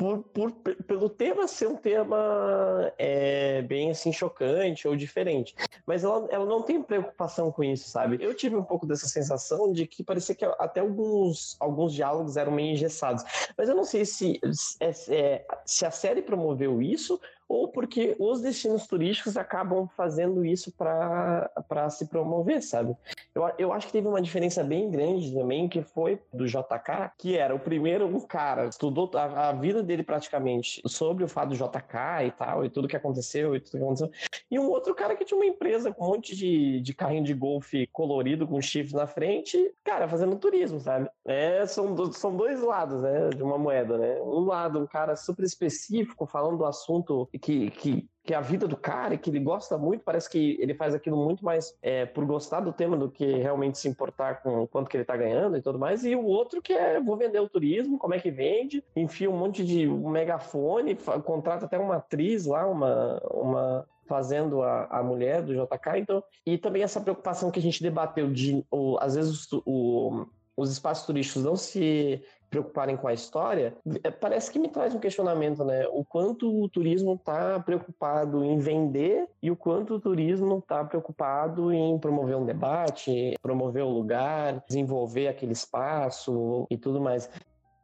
[0.02, 0.52] por, por,
[0.88, 5.54] pelo tema ser um tema é, bem assim chocante ou diferente.
[5.86, 8.18] Mas ela, ela não tem preocupação com isso, sabe?
[8.20, 12.52] Eu tive um pouco dessa sensação de que parecia que até alguns, alguns diálogos eram
[12.52, 13.24] meio engessados.
[13.56, 14.40] Mas eu não sei se,
[14.80, 20.72] é, é, se a série promoveu isso ou porque os destinos turísticos acabam fazendo isso
[20.72, 22.96] para se promover, sabe?
[23.36, 27.38] Eu, eu acho que teve uma diferença bem grande também, que foi do JK, que
[27.38, 31.56] era o primeiro um cara, estudou a, a vida dele praticamente sobre o fato do
[31.56, 34.12] JK e tal, e tudo que aconteceu, e tudo que aconteceu.
[34.50, 37.34] E um outro cara que tinha uma empresa com um monte de, de carrinho de
[37.34, 41.10] golfe colorido com chifres na frente, cara, fazendo turismo, sabe?
[41.26, 44.22] É, são, são dois lados, né, de uma moeda, né?
[44.22, 48.68] Um lado, um cara super específico, falando do assunto que, que que é a vida
[48.68, 52.24] do cara, que ele gosta muito, parece que ele faz aquilo muito mais é, por
[52.24, 55.62] gostar do tema do que realmente se importar com quanto que ele tá ganhando e
[55.62, 58.84] tudo mais, e o outro que é vou vender o turismo, como é que vende,
[58.96, 64.86] enfia um monte de um megafone, contrata até uma atriz lá, uma, uma fazendo a,
[64.86, 68.98] a mulher do JK, então, e também essa preocupação que a gente debateu de, o,
[69.00, 70.26] às vezes, o, o
[70.56, 72.22] os espaços turísticos não se
[72.52, 75.88] preocuparem com a história, é, parece que me traz um questionamento, né?
[75.88, 81.72] O quanto o turismo está preocupado em vender e o quanto o turismo está preocupado
[81.72, 87.30] em promover um debate, promover o lugar, desenvolver aquele espaço e tudo mais.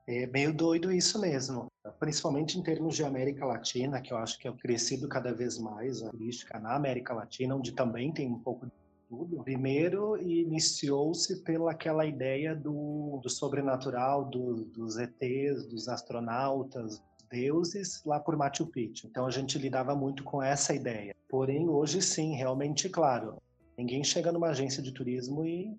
[0.06, 1.68] É meio doido isso mesmo,
[2.00, 6.04] principalmente em termos de América Latina, que eu acho que é crescido cada vez mais
[6.04, 8.68] a turística na América Latina, onde também tem um pouco
[9.08, 9.44] tudo.
[9.44, 18.20] Primeiro, iniciou-se pela aquela ideia do, do sobrenatural, do, dos ETs, dos astronautas, deuses lá
[18.20, 19.08] por Machu Picchu.
[19.08, 21.16] Então a gente lidava muito com essa ideia.
[21.30, 23.38] Porém, hoje sim, realmente, claro,
[23.78, 25.78] ninguém chega numa agência de turismo e,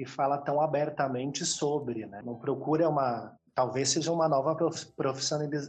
[0.00, 2.22] e fala tão abertamente sobre, né?
[2.24, 4.56] Não procura uma talvez seja uma nova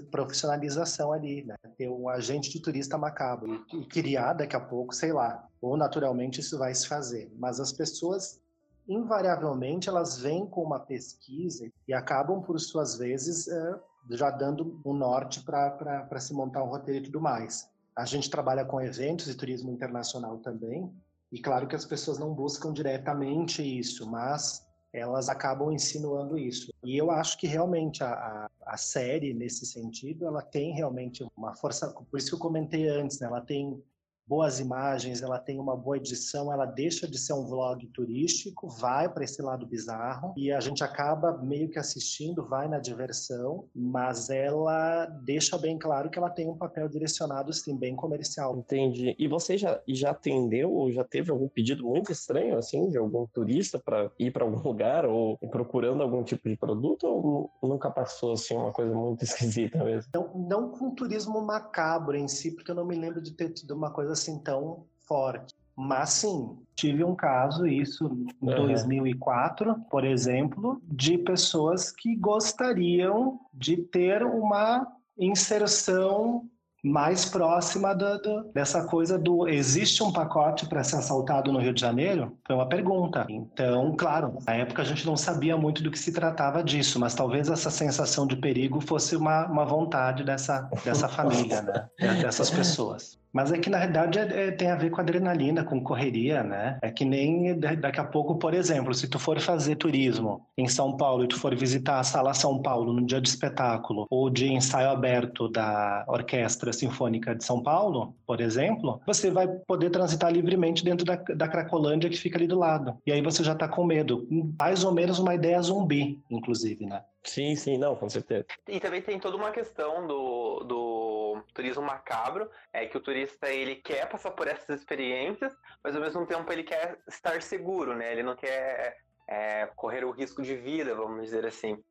[0.09, 1.55] profissionalização ali, né?
[1.77, 6.39] Ter um agente de turista macabro e criar daqui a pouco, sei lá, ou naturalmente
[6.39, 7.29] isso vai se fazer.
[7.37, 8.39] Mas as pessoas
[8.87, 13.79] invariavelmente elas vêm com uma pesquisa e acabam por suas vezes é,
[14.11, 17.69] já dando um norte para se montar um roteiro e tudo mais.
[17.95, 20.89] A gente trabalha com eventos e turismo internacional também,
[21.31, 26.73] e claro que as pessoas não buscam diretamente isso, mas elas acabam insinuando isso.
[26.83, 31.55] E eu acho que realmente a, a, a, série, nesse sentido, ela tem realmente uma
[31.55, 33.27] força, por isso que eu comentei antes, né?
[33.27, 33.81] ela tem
[34.27, 39.09] boas imagens, ela tem uma boa edição, ela deixa de ser um vlog turístico, vai
[39.09, 44.29] para esse lado bizarro e a gente acaba meio que assistindo, vai na diversão, mas
[44.29, 48.57] ela deixa bem claro que ela tem um papel direcionado sim bem comercial.
[48.57, 49.15] Entendi.
[49.17, 53.25] E você já já atendeu ou já teve algum pedido muito estranho assim de algum
[53.27, 58.33] turista para ir para algum lugar ou procurando algum tipo de produto ou nunca passou
[58.33, 60.11] assim uma coisa muito esquisita mesmo?
[60.13, 63.75] Não, não com turismo macabro em si, porque eu não me lembro de ter tido
[63.75, 65.53] uma coisa assim tão forte.
[65.75, 68.05] Mas sim, tive um caso, isso
[68.41, 68.67] em uhum.
[68.67, 74.85] 2004, por exemplo, de pessoas que gostariam de ter uma
[75.17, 76.43] inserção
[76.83, 81.73] mais próxima do, do, dessa coisa do existe um pacote para ser assaltado no Rio
[81.73, 82.35] de Janeiro?
[82.45, 83.25] Foi uma pergunta.
[83.29, 87.13] Então, claro, na época a gente não sabia muito do que se tratava disso, mas
[87.13, 91.89] talvez essa sensação de perigo fosse uma, uma vontade dessa, dessa família, né?
[92.21, 93.20] dessas pessoas.
[93.33, 96.77] Mas é que na realidade é, é, tem a ver com adrenalina, com correria, né?
[96.81, 100.97] É que nem daqui a pouco, por exemplo, se tu for fazer turismo em São
[100.97, 104.51] Paulo e tu for visitar a Sala São Paulo no dia de espetáculo ou de
[104.51, 110.83] ensaio aberto da Orquestra Sinfônica de São Paulo, por exemplo, você vai poder transitar livremente
[110.83, 112.97] dentro da, da Cracolândia que fica ali do lado.
[113.05, 114.27] E aí você já tá com medo.
[114.59, 117.01] Mais ou menos uma ideia zumbi, inclusive, né?
[117.23, 118.45] Sim, sim, não, com certeza.
[118.67, 123.75] E também tem toda uma questão do, do turismo macabro, é que o turista ele
[123.75, 125.53] quer passar por essas experiências,
[125.83, 128.11] mas ao mesmo tempo ele quer estar seguro, né?
[128.11, 131.81] Ele não quer é, correr o risco de vida, vamos dizer assim.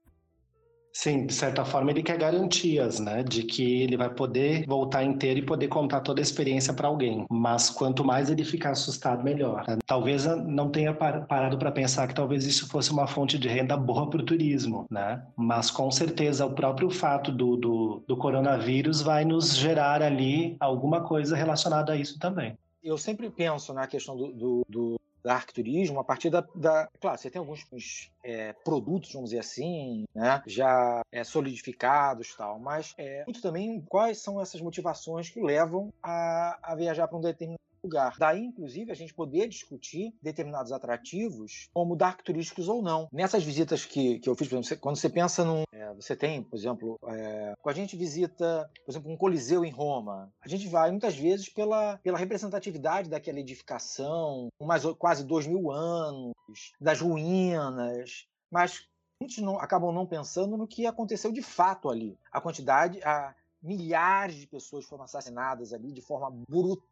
[0.93, 5.41] Sim, de certa forma ele quer garantias, né, de que ele vai poder voltar inteiro
[5.41, 7.25] e poder contar toda a experiência para alguém.
[7.31, 9.65] Mas quanto mais ele ficar assustado, melhor.
[9.87, 14.09] Talvez não tenha parado para pensar que talvez isso fosse uma fonte de renda boa
[14.11, 15.23] para o turismo, né?
[15.37, 21.03] Mas com certeza o próprio fato do, do, do coronavírus vai nos gerar ali alguma
[21.03, 26.01] coisa relacionada a isso também eu sempre penso na questão do, do, do, Dark Turismo
[26.01, 26.89] a partir da, da.
[27.01, 27.67] Claro, você tem alguns
[28.25, 34.19] é, produtos, vamos dizer assim, né, já é, solidificados tal, mas é, muito também quais
[34.19, 38.17] são essas motivações que levam a, a viajar para um determinado lugar.
[38.19, 43.09] Daí, inclusive, a gente poder discutir determinados atrativos como dark turísticos ou não.
[43.13, 45.65] Nessas visitas que, que eu fiz, por exemplo, quando você pensa num.
[45.73, 50.33] É, você tem, por exemplo, é, a gente visita, por exemplo, um coliseu em Roma.
[50.41, 56.33] A gente vai muitas vezes pela, pela representatividade daquela edificação, mais quase dois mil anos,
[56.81, 58.87] das ruínas, mas
[59.21, 62.19] muitos não, acabam não pensando no que aconteceu de fato ali.
[62.33, 66.85] A quantidade, a, milhares de pessoas foram assassinadas ali de forma brutal,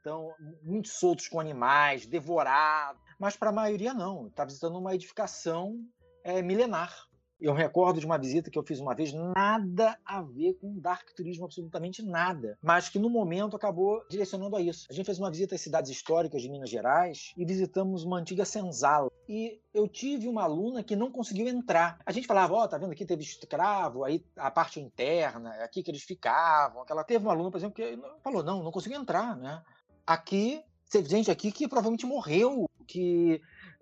[0.00, 4.28] então muitos soltos com animais, devorados, mas para a maioria não.
[4.28, 5.76] Está visitando uma edificação
[6.24, 7.09] é, milenar.
[7.40, 11.08] Eu recordo de uma visita que eu fiz uma vez, nada a ver com dark
[11.16, 14.86] turismo, absolutamente nada, mas que no momento acabou direcionando a isso.
[14.90, 18.44] A gente fez uma visita às cidades históricas de Minas Gerais e visitamos uma antiga
[18.44, 19.10] senzala.
[19.26, 21.98] E eu tive uma aluna que não conseguiu entrar.
[22.04, 25.62] A gente falava, ó, oh, tá vendo aqui teve escravo, aí a parte interna, é
[25.62, 26.82] aqui que eles ficavam.
[26.82, 29.62] Aquela teve uma aluna, por exemplo, que falou, não, não conseguiu entrar, né?
[30.06, 33.40] Aqui, teve gente aqui que provavelmente morreu, que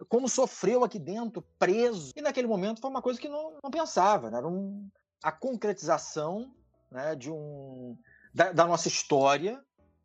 [0.09, 2.13] como sofreu aqui dentro, preso.
[2.15, 4.39] E naquele momento foi uma coisa que não, não pensava, né?
[4.39, 4.89] era um,
[5.23, 6.53] a concretização
[6.91, 7.97] né, de um,
[8.33, 9.63] da, da, nossa história,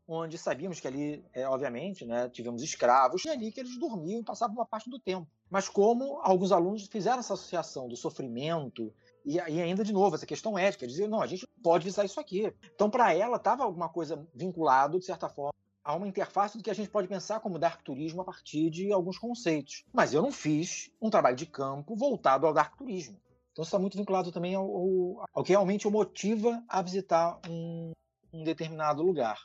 [0.08, 4.24] onde sabíamos que ali, é, obviamente, né, tivemos escravos, e ali que eles dormiam e
[4.24, 5.28] passavam uma parte do tempo.
[5.50, 8.94] Mas como alguns alunos fizeram essa associação do sofrimento
[9.26, 12.54] e, ainda, de novo, essa questão ética, dizer, não, a gente pode visitar isso aqui.
[12.76, 16.70] Então, para ela, estava alguma coisa vinculado, de certa forma, há uma interface do que
[16.70, 19.84] a gente pode pensar como dark turismo a partir de alguns conceitos.
[19.92, 23.20] Mas eu não fiz um trabalho de campo voltado ao dark turismo.
[23.52, 27.40] Então isso está muito vinculado também ao, ao, ao, que realmente o motiva a visitar
[27.48, 27.92] um,
[28.34, 29.38] um, determinado lugar.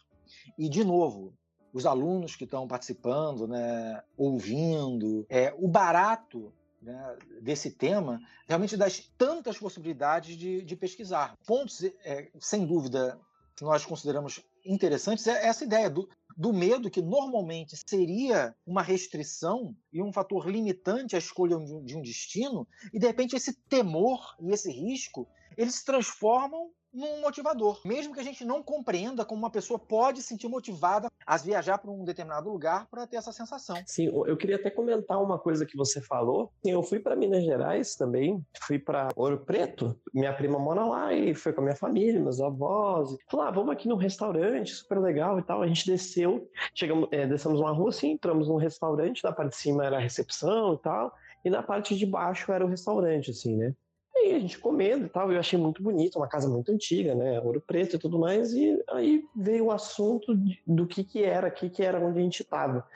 [0.57, 1.35] E, de novo,
[1.73, 9.01] os alunos que estão participando, né, ouvindo, é, o barato né, desse tema realmente das
[9.19, 11.37] tantas possibilidades de, de pesquisar.
[11.47, 13.21] Pontos, é, sem dúvida,
[13.55, 16.09] que nós consideramos interessantes é essa ideia do,
[16.39, 22.01] do medo que normalmente seria uma restrição e um fator limitante à escolha de um
[22.01, 27.81] destino, e de repente esse temor e esse risco eles se transformam num motivador.
[27.85, 31.79] Mesmo que a gente não compreenda como uma pessoa pode se sentir motivada a viajar
[31.79, 33.77] para um determinado lugar para ter essa sensação.
[33.87, 36.51] Sim, eu queria até comentar uma coisa que você falou.
[36.65, 39.99] Eu fui para Minas Gerais também, fui para Ouro Preto.
[40.13, 43.17] Minha prima mora lá e foi com a minha família, meus avós.
[43.31, 45.63] Falou, ah, vamos aqui num restaurante, super legal e tal.
[45.63, 49.57] A gente desceu, chegamos, é, descemos uma rua assim, entramos num restaurante, na parte de
[49.57, 51.15] cima era a recepção e tal.
[51.45, 53.75] E na parte de baixo era o restaurante, assim, né?
[54.19, 57.41] Aí a gente comendo e tal, eu achei muito bonito, uma casa muito antiga, né,
[57.41, 61.49] ouro preto e tudo mais, e aí veio o assunto de, do que que era,
[61.49, 62.87] o que que era onde a gente estava.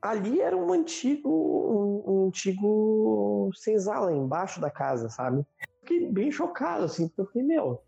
[0.00, 5.44] Ali era um antigo, um, um antigo senzala embaixo da casa, sabe?
[5.80, 7.82] Fiquei bem chocado, assim, porque eu falei, meu,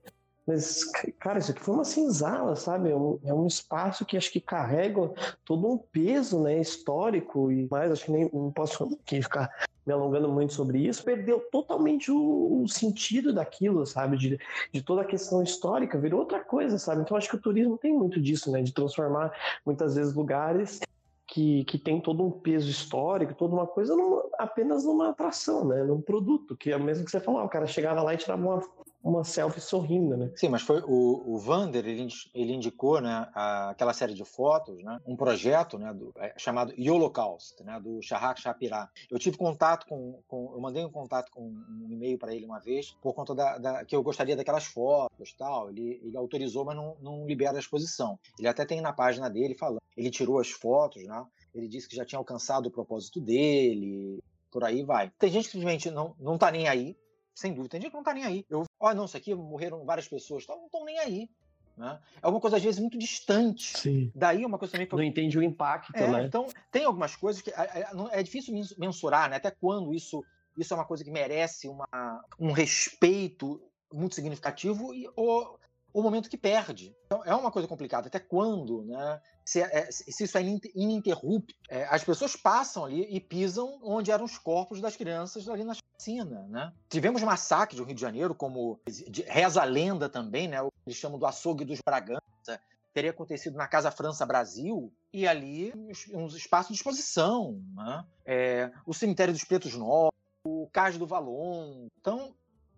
[0.46, 0.84] mas,
[1.20, 2.90] cara, isso aqui foi uma senzala, sabe?
[2.90, 5.12] É um, é um, espaço que acho que carrega
[5.44, 9.50] todo um peso, né, histórico e mais, acho que nem não posso aqui ficar
[9.86, 14.16] me alongando muito sobre isso, perdeu totalmente o, o sentido daquilo, sabe?
[14.16, 14.38] De,
[14.72, 17.02] de, toda a questão histórica, virou outra coisa, sabe?
[17.02, 18.62] Então acho que o turismo tem muito disso, né?
[18.62, 19.32] De transformar
[19.66, 20.80] muitas vezes lugares
[21.26, 25.82] que, que tem todo um peso histórico, toda uma coisa, numa, apenas numa atração, né?
[25.82, 28.42] Num produto, que é o mesmo que você falou, o cara chegava lá e tirava
[28.42, 28.62] uma
[29.02, 30.30] uma selfie sorrindo, né?
[30.36, 34.82] Sim, mas foi o, o Vander, ele, ele indicou, né, a, aquela série de fotos,
[34.82, 38.88] né, um projeto, né, do, é, chamado Holocaust, né, do Shahak Shapirah.
[39.10, 42.60] Eu tive contato com, com eu mandei um contato com um e-mail para ele uma
[42.60, 45.70] vez, por conta da, da, que eu gostaria daquelas fotos, tal.
[45.70, 48.18] Ele, ele autorizou, mas não, não libera a exposição.
[48.38, 51.24] Ele até tem na página dele falando, ele tirou as fotos, né?
[51.54, 55.10] Ele disse que já tinha alcançado o propósito dele, por aí vai.
[55.18, 56.96] Tem gente que simplesmente não, não tá nem aí,
[57.34, 57.70] sem dúvida.
[57.70, 58.46] Tem gente que não tá nem aí.
[58.48, 61.28] Eu, ó, oh, não, isso aqui morreram várias pessoas, não estão nem aí.
[61.76, 61.98] Né?
[62.20, 63.78] É uma coisa, às vezes, muito distante.
[63.78, 64.12] Sim.
[64.14, 64.98] Daí uma coisa também que eu...
[64.98, 66.24] Não entende o impacto, é, né?
[66.24, 69.36] Então, tem algumas coisas que é, é, é difícil mensurar, né?
[69.36, 70.22] Até quando isso,
[70.56, 73.60] isso é uma coisa que merece uma, um respeito
[73.92, 75.58] muito significativo e, ou
[75.92, 76.94] o momento que perde.
[77.06, 78.08] Então, é uma coisa complicada.
[78.08, 79.20] Até quando, né?
[79.44, 80.42] Se, é, se isso é
[80.74, 85.64] ininterrupto, é, as pessoas passam ali e pisam onde eram os corpos das crianças ali
[85.64, 86.72] na chacina, né?
[86.88, 88.80] Tivemos massacres no Rio de Janeiro, como
[89.26, 90.62] reza a lenda também, né?
[90.62, 92.60] O eles chamam do açougue dos Bragança,
[92.92, 95.72] teria acontecido na Casa França Brasil, e ali
[96.12, 98.04] um espaço de exposição, né?
[98.24, 100.12] É, o cemitério dos Pretos Novos,
[100.44, 101.86] o Cais do Valon.
[102.00, 102.34] Então,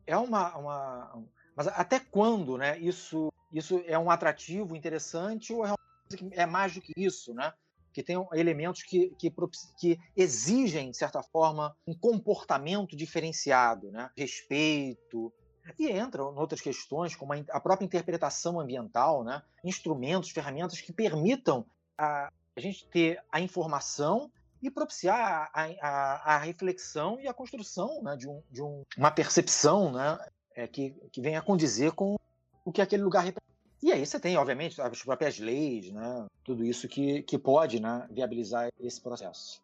[0.07, 1.25] é uma, uma
[1.57, 5.73] mas até quando né, isso, isso é um atrativo interessante ou é,
[6.33, 7.53] é mais do que isso, né?
[7.95, 9.33] que tem elementos que, que,
[9.79, 14.11] que, exigem, de certa forma, um comportamento diferenciado, né?
[14.17, 15.33] respeito.
[15.79, 19.43] E entram outras questões, como a própria interpretação ambiental, né?
[19.63, 21.65] instrumentos, ferramentas que permitam
[21.97, 24.31] a, a gente ter a informação
[24.61, 28.17] e propiciar a, a, a reflexão e a construção né?
[28.17, 30.19] de, um, de um, uma percepção né?
[30.57, 32.17] é, que, que venha condizer com
[32.65, 33.54] o que aquele lugar representa.
[33.85, 36.27] E aí você tem, obviamente, as próprias leis, né?
[36.43, 39.63] tudo isso que, que pode né, viabilizar esse processo.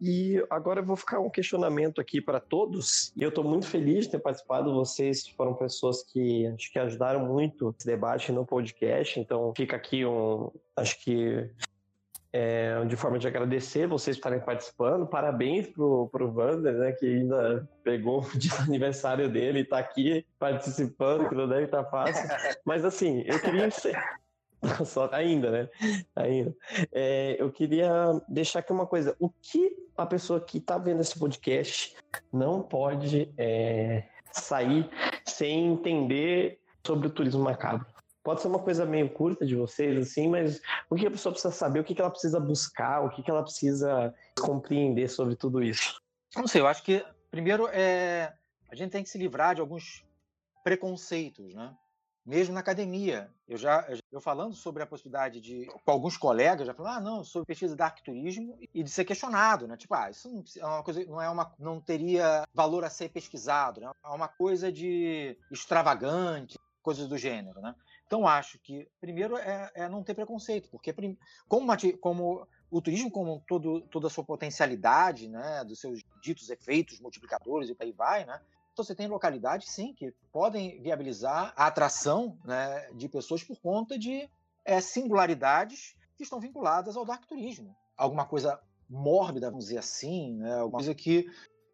[0.00, 3.12] E agora eu vou ficar um questionamento aqui para todos.
[3.16, 4.74] E eu estou muito feliz de ter participado.
[4.74, 9.20] Vocês foram pessoas que acho que ajudaram muito esse debate no podcast.
[9.20, 11.48] Então fica aqui um, acho que
[12.36, 15.06] é, de forma de agradecer vocês estarem participando.
[15.06, 20.26] Parabéns pro, pro Wander, né, que ainda pegou o dia aniversário dele e está aqui
[20.38, 22.28] participando, que não deve estar tá fácil.
[22.62, 23.70] Mas assim, eu queria
[24.84, 25.68] Só ainda, né?
[26.14, 26.54] Ainda.
[26.92, 29.16] É, eu queria deixar aqui uma coisa.
[29.18, 31.94] O que a pessoa que está vendo esse podcast
[32.32, 34.88] não pode é, sair
[35.24, 37.86] sem entender sobre o turismo macabro?
[38.26, 40.60] Pode ser uma coisa meio curta de vocês, assim, mas
[40.90, 44.12] o que a pessoa precisa saber, o que ela precisa buscar, o que ela precisa
[44.36, 46.02] compreender sobre tudo isso?
[46.34, 48.34] Não sei, eu acho que, primeiro, é,
[48.68, 50.04] a gente tem que se livrar de alguns
[50.64, 51.72] preconceitos, né?
[52.24, 53.30] mesmo na academia.
[53.46, 57.22] Eu já eu falando sobre a possibilidade de com alguns colegas já falaram, ah, não,
[57.22, 59.76] sobre pesquisa de arquiturismo e de ser questionado, né?
[59.76, 63.08] Tipo, ah, isso não é uma coisa, não é uma, não teria valor a ser
[63.08, 63.88] pesquisado, né?
[64.04, 67.74] É uma coisa de extravagante, coisas do gênero, né?
[68.06, 70.94] Então acho que primeiro é, é não ter preconceito, porque
[71.48, 76.48] como, uma, como o turismo como todo, toda a sua potencialidade, né, dos seus ditos
[76.48, 78.40] efeitos multiplicadores e por aí vai, né,
[78.72, 83.98] então você tem localidades, sim, que podem viabilizar a atração né, de pessoas por conta
[83.98, 84.28] de
[84.66, 87.74] é, singularidades que estão vinculadas ao dark turismo.
[87.96, 91.26] Alguma coisa mórbida, vamos dizer assim, né, alguma coisa que,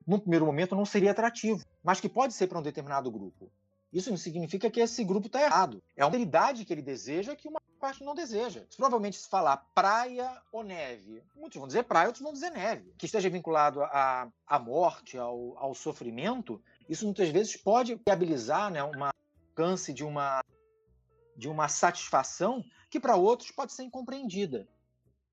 [0.06, 3.50] no primeiro momento, não seria atrativo, mas que pode ser para um determinado grupo.
[3.92, 5.82] Isso não significa que esse grupo está errado.
[5.94, 8.64] É uma realidade que ele deseja que uma parte não deseja.
[8.70, 12.94] Se provavelmente se falar praia ou neve, muitos vão dizer praia, outros vão dizer neve.
[12.96, 18.82] Que esteja vinculado à, à morte, ao, ao sofrimento, isso muitas vezes pode viabilizar né,
[18.82, 19.10] uma
[19.50, 20.42] alcance de uma,
[21.36, 24.66] de uma satisfação que para outros pode ser incompreendida.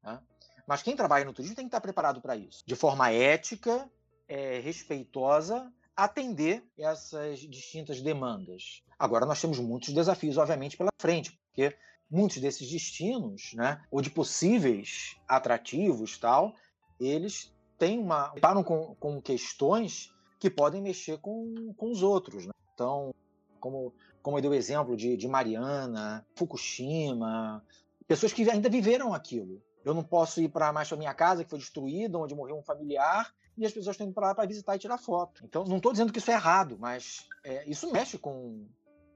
[0.04, 0.20] Né?
[0.68, 3.90] Mas quem trabalha no turismo tem que estar preparado para isso, de forma ética,
[4.28, 5.72] é, respeitosa,
[6.04, 8.82] atender essas distintas demandas.
[8.98, 11.76] Agora, nós temos muitos desafios, obviamente, pela frente, porque
[12.10, 16.56] muitos desses destinos, né, ou de possíveis atrativos, tal,
[17.00, 22.46] eles têm uma param com, com questões que podem mexer com, com os outros.
[22.46, 22.54] Né?
[22.74, 23.14] Então,
[23.60, 27.64] como, como eu dei o exemplo de, de Mariana, Fukushima,
[28.08, 29.62] pessoas que ainda viveram aquilo.
[29.84, 32.64] Eu não posso ir para mais para minha casa, que foi destruída, onde morreu um
[32.64, 35.44] familiar, e as pessoas estão indo para lá para visitar e tirar foto.
[35.46, 38.68] Então, não estou dizendo que isso é errado, mas é, isso mexe com,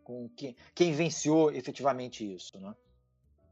[0.04, 2.60] com quem, quem venciou efetivamente isso.
[2.60, 2.74] Né?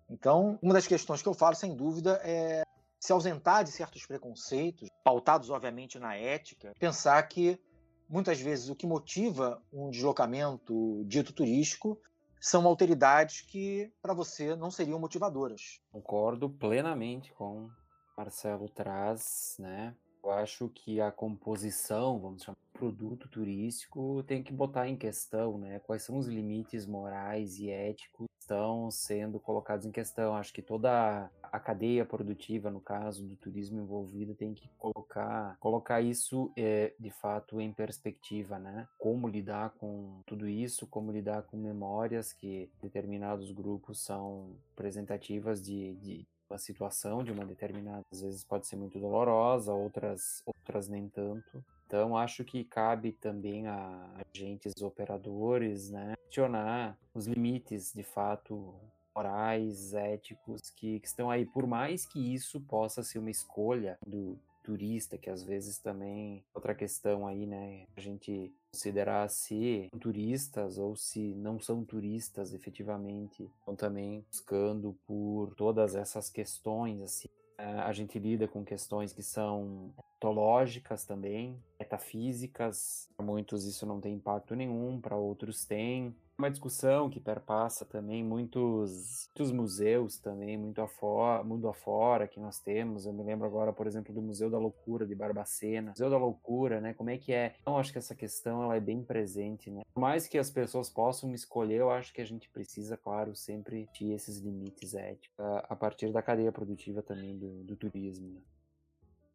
[0.10, 2.64] Então, uma das questões que eu falo, sem dúvida, é
[3.00, 7.60] se ausentar de certos preconceitos, pautados obviamente na ética, pensar que
[8.08, 12.00] muitas vezes o que motiva um deslocamento dito turístico
[12.42, 15.80] são alteridades que para você não seriam motivadoras.
[15.92, 17.70] Concordo plenamente com
[18.18, 19.96] Marcelo traz, né?
[20.24, 25.80] Eu acho que a composição, vamos chamar, produto turístico tem que botar em questão, né?
[25.80, 30.36] Quais são os limites morais e éticos que estão sendo colocados em questão.
[30.36, 36.02] Acho que toda a cadeia produtiva, no caso do turismo envolvido, tem que colocar, colocar
[36.02, 38.88] isso é, de fato em perspectiva, né?
[38.98, 45.94] Como lidar com tudo isso, como lidar com memórias que determinados grupos são representativas de,
[45.98, 51.08] de a situação de uma determinada, às vezes pode ser muito dolorosa, outras, outras nem
[51.10, 51.64] tanto.
[51.86, 58.74] Então, acho que cabe também a agentes operadores, né, questionar os limites, de fato,
[59.14, 61.46] morais, éticos que, que, estão aí.
[61.46, 66.74] Por mais que isso possa ser uma escolha do turista, que às vezes também outra
[66.74, 73.76] questão aí, né, a gente considerar se turistas ou se não são turistas efetivamente, estão
[73.76, 77.28] também buscando por todas essas questões assim.
[77.58, 83.08] A gente lida com questões que são etológicas também, metafísicas.
[83.16, 88.24] Para muitos isso não tem impacto nenhum, para outros tem uma discussão que perpassa também
[88.24, 93.06] muitos, muitos museus também, muito afora, mundo afora que nós temos.
[93.06, 95.92] Eu me lembro agora, por exemplo, do Museu da Loucura de Barbacena.
[95.92, 96.94] Museu da Loucura, né?
[96.94, 97.56] Como é que é?
[97.62, 99.84] Então, acho que essa questão ela é bem presente, né?
[99.94, 103.88] Por mais que as pessoas possam escolher, eu acho que a gente precisa, claro, sempre
[103.98, 108.30] ter esses limites éticos a partir da cadeia produtiva também do, do turismo.
[108.30, 108.42] Né?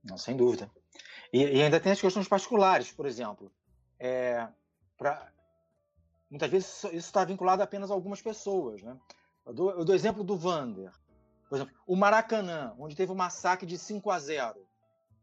[0.05, 0.71] Não, sem dúvida.
[1.33, 3.53] E, e, ainda tem as questões particulares, por exemplo.
[3.99, 4.47] É,
[4.97, 5.33] pra,
[6.31, 8.83] muitas vezes isso está vinculado apenas a algumas pessoas.
[8.83, 8.97] Né?
[9.45, 10.93] Eu, dou, eu dou exemplo do Vander.
[11.49, 14.67] Por exemplo, o Maracanã, onde teve um massacre de 5 a 0.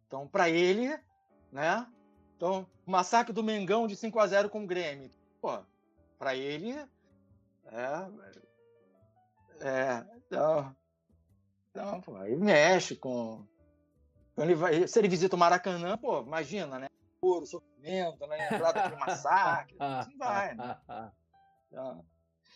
[0.08, 0.98] Então, para ele,
[1.52, 1.86] né?
[2.38, 5.10] Então, o massacre do Mengão de 5 a 0 com o Grêmio.
[5.42, 5.60] Pô,
[6.18, 6.74] para ele
[7.66, 8.08] é,
[9.62, 10.76] é então,
[11.72, 13.46] então pô, aí mexe com
[14.38, 16.90] Ele vai, se ele visita o Maracanã, pô, imagina, né?
[17.24, 18.50] Puro, sofrimento, né?
[18.52, 19.74] Entrada de massacre.
[19.80, 20.78] assim vai, né?
[21.72, 22.04] Então,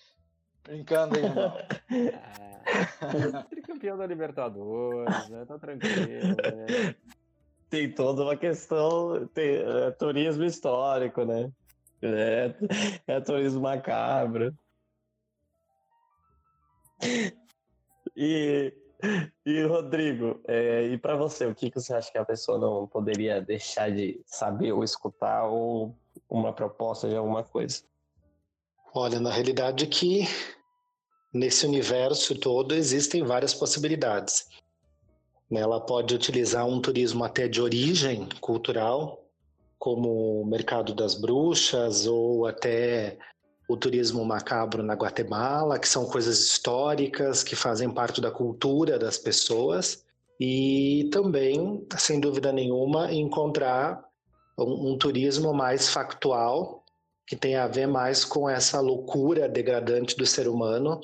[0.61, 1.57] brincando aí, irmão.
[1.88, 3.43] É.
[3.43, 5.45] Tricampeão da Libertadores, né?
[5.45, 6.36] Tá tranquilo.
[6.36, 6.95] Né?
[7.70, 11.49] Tem toda uma questão, tem, é, turismo histórico, né?
[12.01, 12.53] É,
[13.07, 14.53] é turismo macabro.
[18.18, 18.74] E,
[19.45, 22.87] e Rodrigo, é, e para você, o que, que você acha que a pessoa não
[22.87, 25.95] poderia deixar de saber ou escutar ou
[26.29, 27.83] uma proposta de alguma coisa?
[28.93, 30.27] Olha, na realidade que
[31.33, 34.47] nesse universo todo existem várias possibilidades.
[35.51, 39.23] Ela pode utilizar um turismo até de origem cultural,
[39.77, 43.17] como o mercado das bruxas ou até
[43.68, 49.18] o turismo macabro na Guatemala, que são coisas históricas que fazem parte da cultura das
[49.18, 50.05] pessoas,
[50.39, 54.03] e também, sem dúvida nenhuma, encontrar
[54.57, 56.84] um, um turismo mais factual,
[57.26, 61.01] que tem a ver mais com essa loucura degradante do ser humano,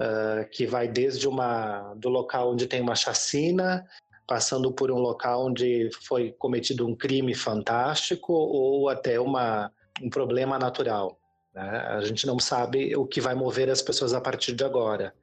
[0.00, 3.86] uh, que vai desde uma do local onde tem uma chacina,
[4.26, 9.70] passando por um local onde foi cometido um crime fantástico ou até uma,
[10.02, 11.18] um problema natural.
[11.54, 11.62] Né?
[11.62, 15.14] A gente não sabe o que vai mover as pessoas a partir de agora.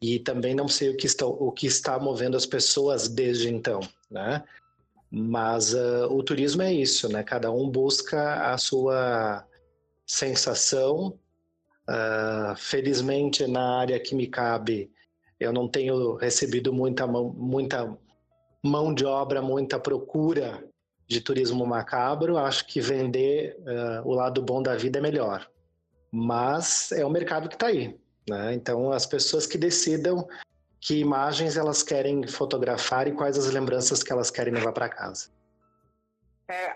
[0.00, 3.80] E também não sei o que, estão, o que está movendo as pessoas desde então.
[4.10, 4.42] Né?
[5.10, 7.24] Mas uh, o turismo é isso, né?
[7.24, 9.44] Cada um busca a sua
[10.06, 11.18] sensação.
[11.88, 14.90] Uh, felizmente, na área que me cabe,
[15.40, 17.98] eu não tenho recebido muita muita
[18.62, 20.62] mão de obra, muita procura
[21.10, 22.38] de turismo macabro.
[22.38, 25.46] Acho que vender uh, o lado bom da vida é melhor
[26.10, 27.98] mas é o mercado que está aí.
[28.28, 28.54] Né?
[28.54, 30.28] Então, as pessoas que decidam
[30.80, 35.30] que imagens elas querem fotografar e quais as lembranças que elas querem levar para casa.
[36.48, 36.72] É,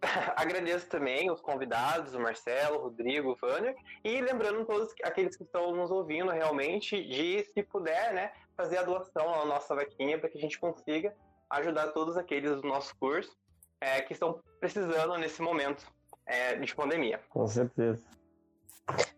[0.36, 3.74] agradeço também os convidados, o Marcelo, o Rodrigo, o Vânia,
[4.04, 8.82] e lembrando todos aqueles que estão nos ouvindo realmente de, se puder, né, fazer a
[8.82, 11.14] doação à nossa vaquinha para que a gente consiga
[11.52, 13.36] ajudar todos aqueles do nosso curso
[13.80, 15.86] é, que estão precisando nesse momento
[16.26, 17.20] é, de pandemia.
[17.28, 18.02] Com certeza.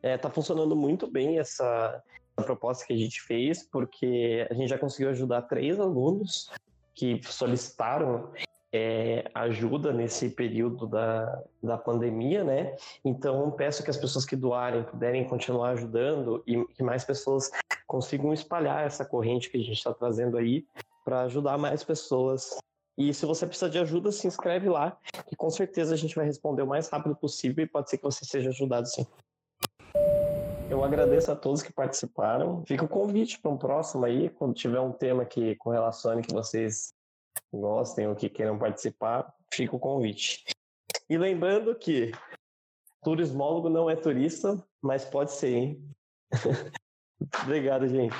[0.02, 2.02] É, tá funcionando muito bem essa
[2.36, 6.50] proposta que a gente fez, porque a gente já conseguiu ajudar três alunos
[6.94, 8.32] que solicitaram
[8.72, 12.74] é, ajuda nesse período da, da pandemia, né?
[13.04, 17.50] Então, peço que as pessoas que doarem puderem continuar ajudando e que mais pessoas
[17.86, 20.66] consigam espalhar essa corrente que a gente está trazendo aí
[21.04, 22.56] para ajudar mais pessoas.
[22.96, 24.96] E se você precisa de ajuda, se inscreve lá,
[25.26, 28.04] que com certeza a gente vai responder o mais rápido possível e pode ser que
[28.04, 29.06] você seja ajudado sim.
[30.70, 32.64] Eu agradeço a todos que participaram.
[32.66, 36.32] Fica o convite para um próximo aí, quando tiver um tema que com relação que
[36.32, 36.92] vocês
[37.52, 40.44] gostem ou que queiram participar, fica o convite.
[41.08, 42.12] E lembrando que
[43.02, 45.90] turismólogo não é turista, mas pode ser, hein?
[47.44, 48.14] Obrigado, gente.